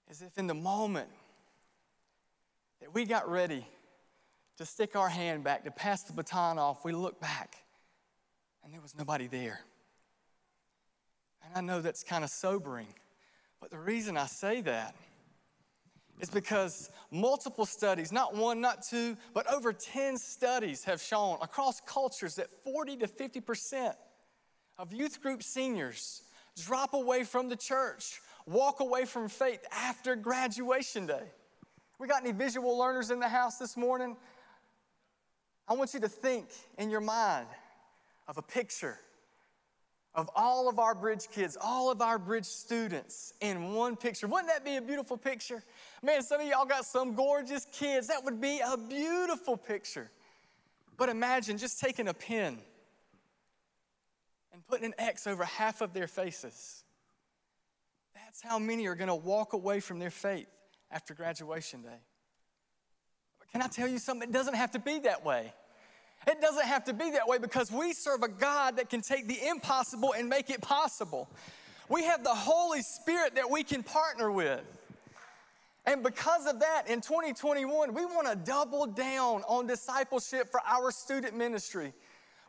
[0.10, 1.10] Is if in the moment
[2.82, 3.66] that we got ready
[4.58, 7.58] to stick our hand back, to pass the baton off, we look back
[8.64, 9.60] and there was nobody there.
[11.44, 12.88] And I know that's kind of sobering,
[13.62, 14.96] but the reason I say that
[16.20, 21.82] is because multiple studies, not one, not two, but over 10 studies have shown across
[21.82, 23.94] cultures that 40 to 50%
[24.78, 26.24] of youth group seniors
[26.58, 31.24] drop away from the church walk away from faith after graduation day.
[32.00, 34.18] We got any visual learners in the house this morning?
[35.68, 36.48] I want you to think
[36.78, 37.48] in your mind
[38.28, 38.98] of a picture
[40.16, 44.26] of all of our bridge kids, all of our bridge students in one picture.
[44.26, 45.64] Wouldn't that be a beautiful picture?
[46.02, 48.08] Man, some of y'all got some gorgeous kids.
[48.08, 50.10] That would be a beautiful picture.
[50.98, 52.58] But imagine just taking a pen
[54.52, 56.84] and putting an X over half of their faces
[58.30, 60.46] that's how many are going to walk away from their faith
[60.92, 61.98] after graduation day.
[63.40, 64.30] But can I tell you something?
[64.30, 65.52] It doesn't have to be that way.
[66.28, 69.28] It doesn't have to be that way because we serve a God that can take
[69.28, 71.28] the impossible and make it possible.
[71.90, 74.62] We have the Holy Spirit that we can partner with.
[75.88, 80.92] And because of that, in 2021, we want to double down on discipleship for our
[80.92, 81.94] student ministry.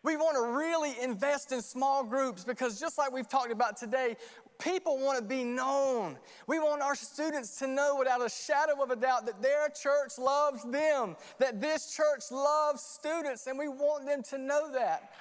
[0.03, 4.17] We want to really invest in small groups because, just like we've talked about today,
[4.61, 6.19] People want to be known.
[6.47, 10.19] We want our students to know without a shadow of a doubt that their church
[10.19, 15.13] loves them, that this church loves students, and we want them to know that.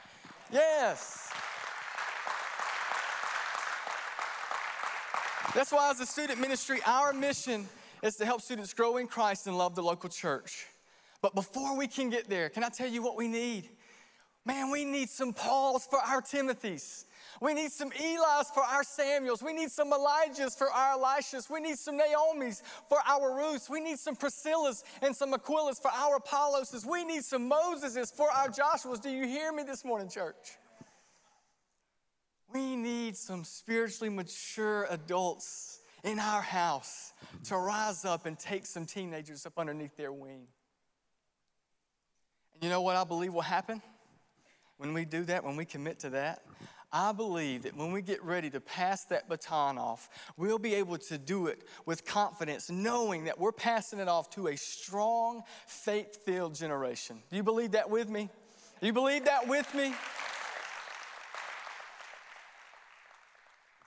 [0.51, 1.31] Yes.
[5.55, 7.67] That's why, as a student ministry, our mission
[8.03, 10.67] is to help students grow in Christ and love the local church.
[11.21, 13.69] But before we can get there, can I tell you what we need?
[14.49, 17.05] Man, we need some Pauls for our Timothys.
[17.39, 19.43] We need some Eli's for our Samuels.
[19.43, 21.51] We need some Elijahs for our Elishas.
[21.51, 23.69] We need some Naomi's for our Ruths.
[23.69, 26.83] We need some Priscillas and some Aquilas for our Apolloses.
[26.83, 28.99] We need some Moseses for our Joshuas.
[28.99, 30.57] Do you hear me this morning, church?
[32.51, 38.87] We need some spiritually mature adults in our house to rise up and take some
[38.87, 40.47] teenagers up underneath their wing.
[42.55, 43.83] And you know what I believe will happen
[44.79, 46.41] when we do that, when we commit to that?
[46.91, 50.97] I believe that when we get ready to pass that baton off, we'll be able
[50.97, 56.23] to do it with confidence, knowing that we're passing it off to a strong, faith
[56.25, 57.21] filled generation.
[57.29, 58.29] Do you believe that with me?
[58.79, 59.93] Do you believe that with me?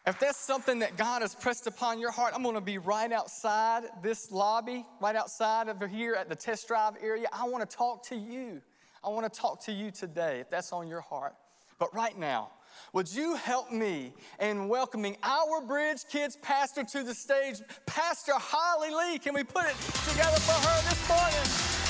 [0.07, 3.84] If that's something that God has pressed upon your heart, I'm to be right outside
[4.03, 7.28] this lobby, right outside over here at the test drive area.
[7.32, 8.61] I want to talk to you.
[9.05, 11.35] I want to talk to you today if that's on your heart.
[11.79, 12.51] But right now,
[12.93, 18.91] would you help me in welcoming our Bridge Kids pastor to the stage, Pastor Holly
[18.91, 19.19] Lee?
[19.19, 19.77] Can we put it
[20.09, 21.82] together for her this morning?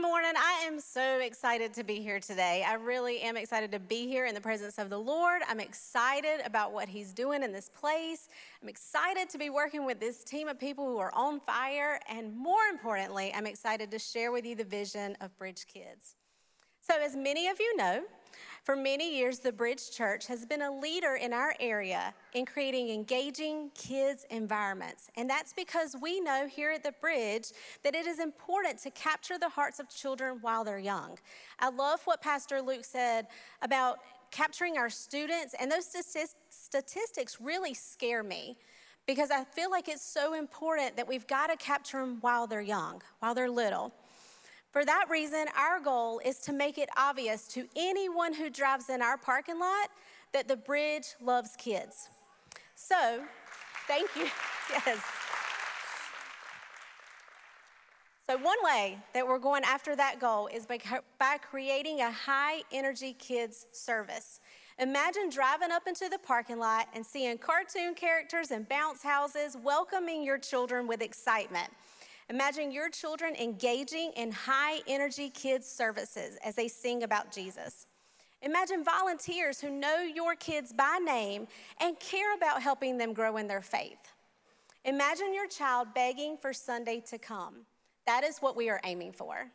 [0.00, 0.32] Good morning.
[0.34, 2.64] I am so excited to be here today.
[2.66, 5.42] I really am excited to be here in the presence of the Lord.
[5.46, 8.30] I'm excited about what He's doing in this place.
[8.62, 12.00] I'm excited to be working with this team of people who are on fire.
[12.08, 16.14] And more importantly, I'm excited to share with you the vision of Bridge Kids.
[16.80, 18.02] So, as many of you know,
[18.70, 22.90] for many years, the Bridge Church has been a leader in our area in creating
[22.90, 25.08] engaging kids' environments.
[25.16, 27.48] And that's because we know here at the Bridge
[27.82, 31.18] that it is important to capture the hearts of children while they're young.
[31.58, 33.26] I love what Pastor Luke said
[33.60, 33.98] about
[34.30, 35.92] capturing our students, and those
[36.50, 38.56] statistics really scare me
[39.04, 42.60] because I feel like it's so important that we've got to capture them while they're
[42.60, 43.92] young, while they're little.
[44.72, 49.02] For that reason, our goal is to make it obvious to anyone who drives in
[49.02, 49.88] our parking lot
[50.32, 52.08] that the bridge loves kids.
[52.76, 53.22] So,
[53.88, 54.26] thank you.
[54.70, 55.00] yes.
[58.28, 60.78] So, one way that we're going after that goal is by,
[61.18, 64.38] by creating a high energy kids service.
[64.78, 70.22] Imagine driving up into the parking lot and seeing cartoon characters and bounce houses welcoming
[70.22, 71.68] your children with excitement.
[72.30, 77.86] Imagine your children engaging in high energy kids' services as they sing about Jesus.
[78.42, 81.48] Imagine volunteers who know your kids by name
[81.80, 83.98] and care about helping them grow in their faith.
[84.84, 87.66] Imagine your child begging for Sunday to come.
[88.06, 89.50] That is what we are aiming for.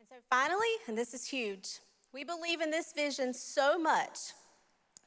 [0.00, 1.78] And so, finally, and this is huge,
[2.12, 4.32] we believe in this vision so much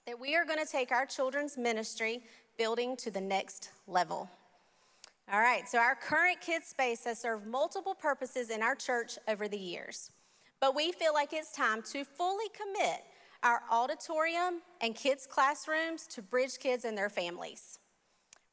[0.05, 2.23] that we are going to take our children's ministry
[2.57, 4.29] building to the next level.
[5.31, 9.47] All right, so our current kids space has served multiple purposes in our church over
[9.47, 10.11] the years,
[10.59, 13.03] but we feel like it's time to fully commit
[13.43, 17.79] our auditorium and kids' classrooms to bridge kids and their families.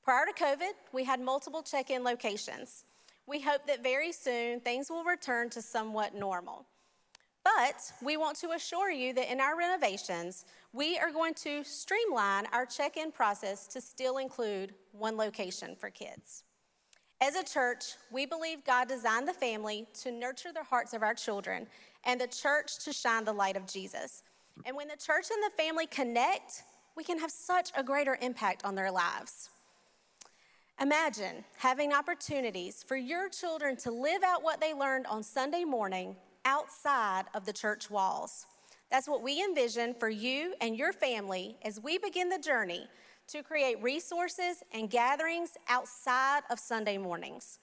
[0.05, 2.85] Prior to COVID, we had multiple check in locations.
[3.27, 6.67] We hope that very soon things will return to somewhat normal.
[7.43, 10.45] But we want to assure you that in our renovations,
[10.77, 15.89] we are going to streamline our check in process to still include one location for
[15.89, 16.45] kids.
[17.23, 21.15] As a church, we believe God designed the family to nurture the hearts of our
[21.15, 21.67] children
[22.05, 24.23] and the church to shine the light of Jesus.
[24.67, 26.63] And when the church and the family connect,
[26.95, 29.49] we can have such a greater impact on their lives.
[30.79, 36.17] Imagine having opportunities for your children to live out what they learned on Sunday morning
[36.45, 38.45] outside of the church walls.
[38.91, 42.87] That's what we envision for you and your family as we begin the journey
[43.29, 47.59] to create resources and gatherings outside of Sunday mornings.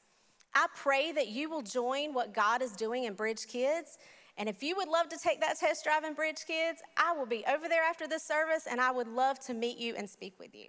[0.53, 3.97] I pray that you will join what God is doing in Bridge Kids.
[4.37, 7.25] And if you would love to take that test drive in Bridge Kids, I will
[7.25, 10.33] be over there after this service and I would love to meet you and speak
[10.39, 10.65] with you.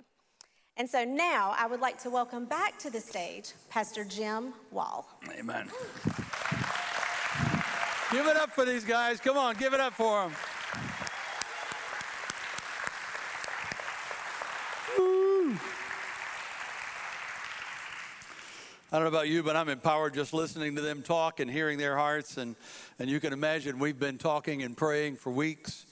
[0.77, 5.07] And so now I would like to welcome back to the stage Pastor Jim Wall.
[5.39, 5.69] Amen.
[8.15, 9.19] Give it up for these guys.
[9.19, 10.33] Come on, give it up for them.
[18.93, 21.77] I don't know about you, but I'm empowered just listening to them talk and hearing
[21.77, 22.37] their hearts.
[22.37, 22.55] And,
[23.01, 25.85] and you can imagine we've been talking and praying for weeks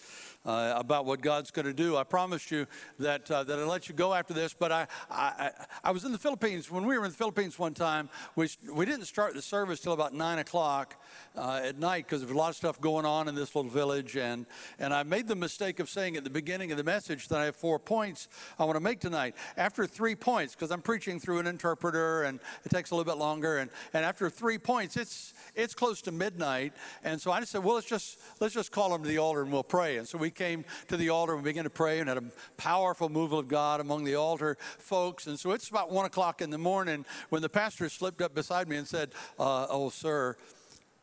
[0.44, 1.96] uh, about what God's going to do.
[1.96, 2.66] I promised you
[2.98, 5.50] that uh, that I'd let you go after this, but I, I
[5.84, 8.08] I was in the Philippines when we were in the Philippines one time.
[8.36, 10.96] We we didn't start the service till about nine o'clock
[11.36, 13.70] uh, at night because there was a lot of stuff going on in this little
[13.70, 14.46] village, and
[14.78, 17.44] and I made the mistake of saying at the beginning of the message that I
[17.46, 18.28] have four points
[18.58, 19.36] I want to make tonight.
[19.56, 23.18] After three points, because I'm preaching through an interpreter and it takes a little bit
[23.18, 26.72] longer, and and after three points, it's it's close to midnight,
[27.04, 29.42] and so I just said, well, let's just let's just call them to the altar
[29.42, 29.98] and we'll pray.
[29.98, 32.24] And so we came to the altar and began to pray and had a
[32.56, 35.26] powerful move of God among the altar folks.
[35.26, 38.68] And so it's about one o'clock in the morning when the pastor slipped up beside
[38.68, 40.36] me and said, uh, Oh, sir,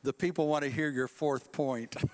[0.03, 1.95] the people want to hear your fourth point.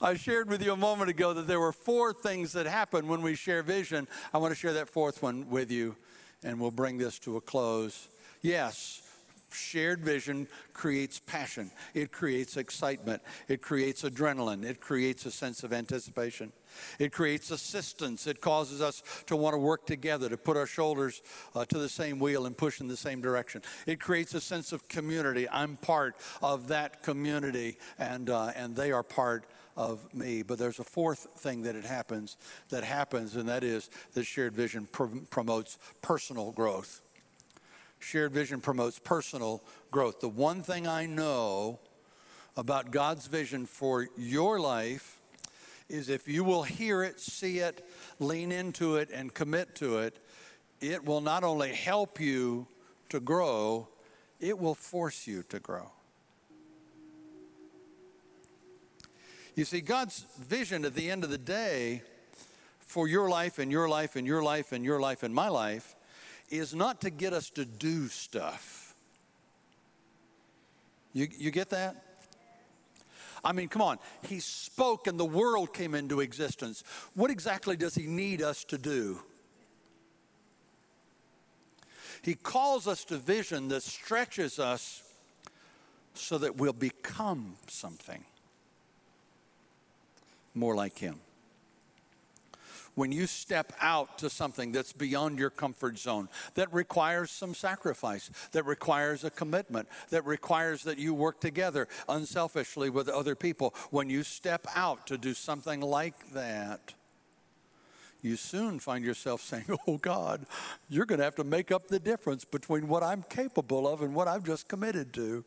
[0.00, 3.22] I shared with you a moment ago that there were four things that happen when
[3.22, 4.08] we share vision.
[4.32, 5.96] I want to share that fourth one with you,
[6.42, 8.08] and we'll bring this to a close.
[8.42, 9.00] Yes,
[9.54, 15.72] shared vision creates passion, it creates excitement, it creates adrenaline, it creates a sense of
[15.72, 16.52] anticipation.
[16.98, 18.26] It creates assistance.
[18.26, 21.22] It causes us to want to work together, to put our shoulders
[21.54, 23.62] uh, to the same wheel and push in the same direction.
[23.86, 25.48] It creates a sense of community.
[25.48, 29.44] I'm part of that community, and, uh, and they are part
[29.76, 30.42] of me.
[30.42, 32.36] But there's a fourth thing that it happens
[32.70, 37.00] that happens, and that is that shared vision pr- promotes personal growth.
[38.04, 40.20] Shared vision promotes personal growth.
[40.20, 41.80] The one thing I know
[42.54, 45.18] about God's vision for your life
[45.88, 47.82] is if you will hear it, see it,
[48.20, 50.18] lean into it, and commit to it,
[50.82, 52.66] it will not only help you
[53.08, 53.88] to grow,
[54.38, 55.90] it will force you to grow.
[59.54, 62.02] You see, God's vision at the end of the day
[62.80, 65.96] for your life and your life and your life and your life and my life
[66.58, 68.94] is not to get us to do stuff.
[71.12, 72.02] You, you get that?
[73.44, 73.98] I mean, come on.
[74.22, 76.82] He spoke and the world came into existence.
[77.14, 79.20] What exactly does he need us to do?
[82.22, 85.02] He calls us to vision that stretches us
[86.14, 88.24] so that we'll become something
[90.54, 91.20] more like Him.
[92.94, 98.30] When you step out to something that's beyond your comfort zone, that requires some sacrifice,
[98.52, 104.10] that requires a commitment, that requires that you work together unselfishly with other people, when
[104.10, 106.94] you step out to do something like that,
[108.24, 110.46] you soon find yourself saying, Oh God,
[110.88, 114.14] you're going to have to make up the difference between what I'm capable of and
[114.14, 115.44] what I've just committed to.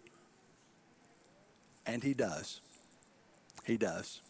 [1.87, 2.61] And He does.
[3.65, 4.21] He does.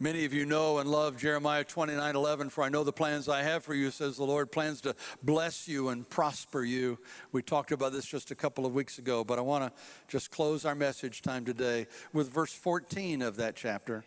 [0.00, 2.50] Many of you know and love Jeremiah 29 11.
[2.50, 4.94] For I know the plans I have for you, says the Lord, plans to
[5.24, 7.00] bless you and prosper you.
[7.32, 10.30] We talked about this just a couple of weeks ago, but I want to just
[10.30, 14.04] close our message time today with verse 14 of that chapter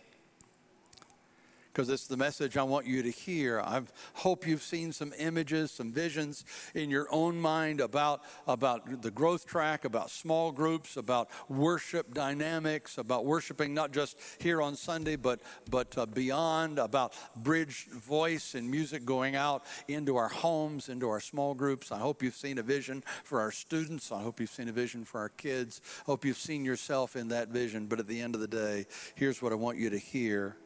[1.72, 3.61] because it's the message I want you to hear.
[3.61, 3.82] I
[4.13, 6.43] hope you've seen some images, some visions
[6.76, 12.97] in your own mind about, about the growth track, about small groups, about worship dynamics,
[12.97, 18.69] about worshiping not just here on Sunday, but, but uh, beyond, about bridge voice and
[18.69, 21.91] music going out into our homes, into our small groups.
[21.91, 24.11] I hope you've seen a vision for our students.
[24.11, 25.82] I hope you've seen a vision for our kids.
[26.01, 27.86] I hope you've seen yourself in that vision.
[27.86, 30.57] But at the end of the day, here's what I want you to hear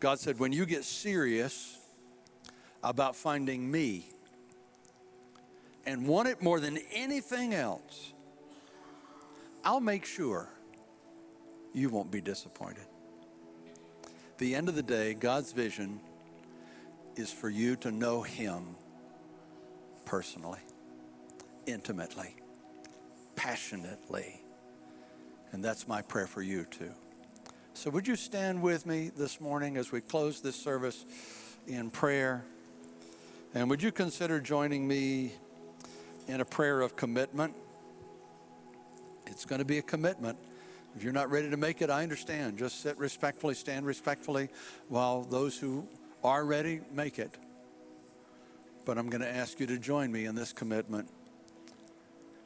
[0.00, 1.78] God said, when you get serious
[2.82, 4.06] about finding me
[5.84, 8.12] and want it more than anything else,
[9.64, 10.48] I'll make sure
[11.72, 12.86] you won't be disappointed.
[14.38, 16.00] the end of the day, God's vision
[17.16, 18.76] is for you to know Him
[20.04, 20.60] personally,
[21.66, 22.36] intimately,
[23.34, 24.40] passionately.
[25.50, 26.92] And that's my prayer for you too.
[27.78, 31.06] So, would you stand with me this morning as we close this service
[31.68, 32.44] in prayer?
[33.54, 35.32] And would you consider joining me
[36.26, 37.54] in a prayer of commitment?
[39.28, 40.38] It's going to be a commitment.
[40.96, 42.58] If you're not ready to make it, I understand.
[42.58, 44.48] Just sit respectfully, stand respectfully,
[44.88, 45.86] while those who
[46.24, 47.30] are ready make it.
[48.86, 51.08] But I'm going to ask you to join me in this commitment.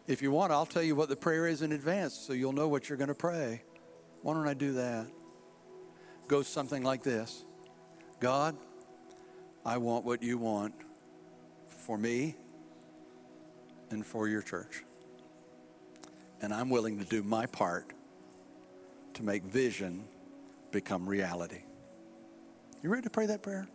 [0.07, 2.69] If you want, I'll tell you what the prayer is in advance so you'll know
[2.69, 3.63] what you're going to pray.
[4.21, 5.07] Why don't I do that?
[6.33, 7.45] Goes something like this
[8.19, 8.57] God,
[9.67, 10.73] I want what you want
[11.69, 12.37] for me
[13.91, 14.83] and for your church.
[16.41, 17.93] And I'm willing to do my part
[19.13, 20.05] to make vision
[20.71, 21.65] become reality.
[22.83, 23.69] You ready to pray that prayer?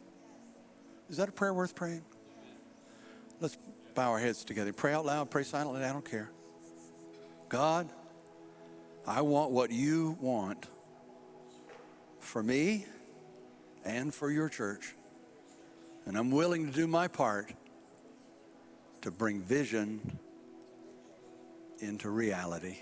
[1.12, 2.04] Is that a prayer worth praying?
[3.40, 3.56] Let's
[3.94, 4.74] bow our heads together.
[4.74, 6.32] Pray out loud, pray silently, I don't care.
[7.50, 7.88] God,
[9.06, 10.66] I want what you want
[12.28, 12.86] for me
[13.86, 14.94] and for your church.
[16.06, 17.52] And I'm willing to do my part
[19.02, 20.20] to bring vision
[21.80, 22.80] into reality.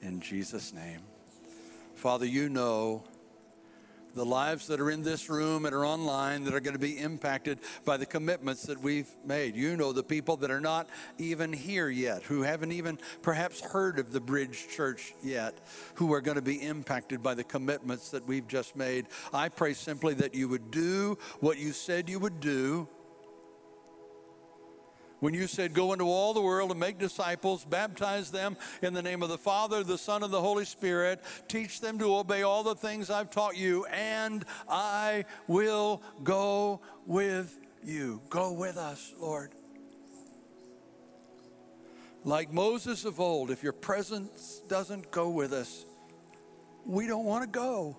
[0.00, 1.00] In Jesus' name.
[1.94, 3.04] Father, you know
[4.14, 6.98] the lives that are in this room and are online that are going to be
[6.98, 9.56] impacted by the commitments that we've made.
[9.56, 10.88] You know the people that are not
[11.18, 15.58] even here yet, who haven't even perhaps heard of the Bridge Church yet,
[15.94, 19.06] who are going to be impacted by the commitments that we've just made.
[19.32, 22.88] I pray simply that you would do what you said you would do
[25.20, 29.02] when you said, Go into all the world and make disciples, baptize them in the
[29.02, 32.62] name of the Father, the Son, and the Holy Spirit, teach them to obey all
[32.62, 38.20] the things I've taught you, and I will go with you.
[38.28, 39.52] Go with us, Lord.
[42.24, 45.86] Like Moses of old, if your presence doesn't go with us,
[46.84, 47.96] we don't want to go.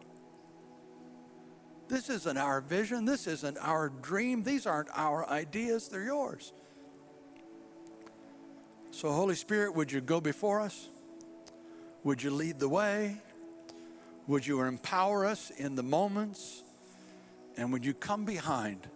[1.88, 3.04] This isn't our vision.
[3.04, 4.44] This isn't our dream.
[4.44, 6.54] These aren't our ideas, they're yours.
[8.92, 10.90] So, Holy Spirit, would you go before us?
[12.04, 13.18] Would you lead the way?
[14.28, 16.64] Would you empower us in the moments?
[17.58, 18.88] And would you come behind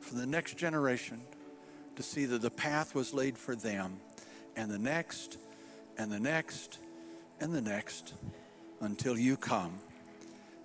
[0.00, 1.20] for the next generation
[1.96, 4.00] to see that the path was laid for them
[4.56, 5.38] and the next
[5.98, 6.78] and the next
[7.40, 8.14] and the next
[8.80, 9.78] until you come.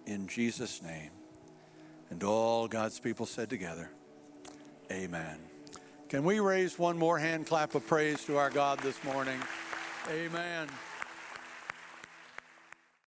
[0.06, 1.12] In Jesus' name.
[2.10, 3.90] And all God's people said together,
[4.90, 5.47] Amen.
[6.10, 9.38] Can we raise one more hand clap of praise to our God this morning?
[10.10, 10.70] Amen.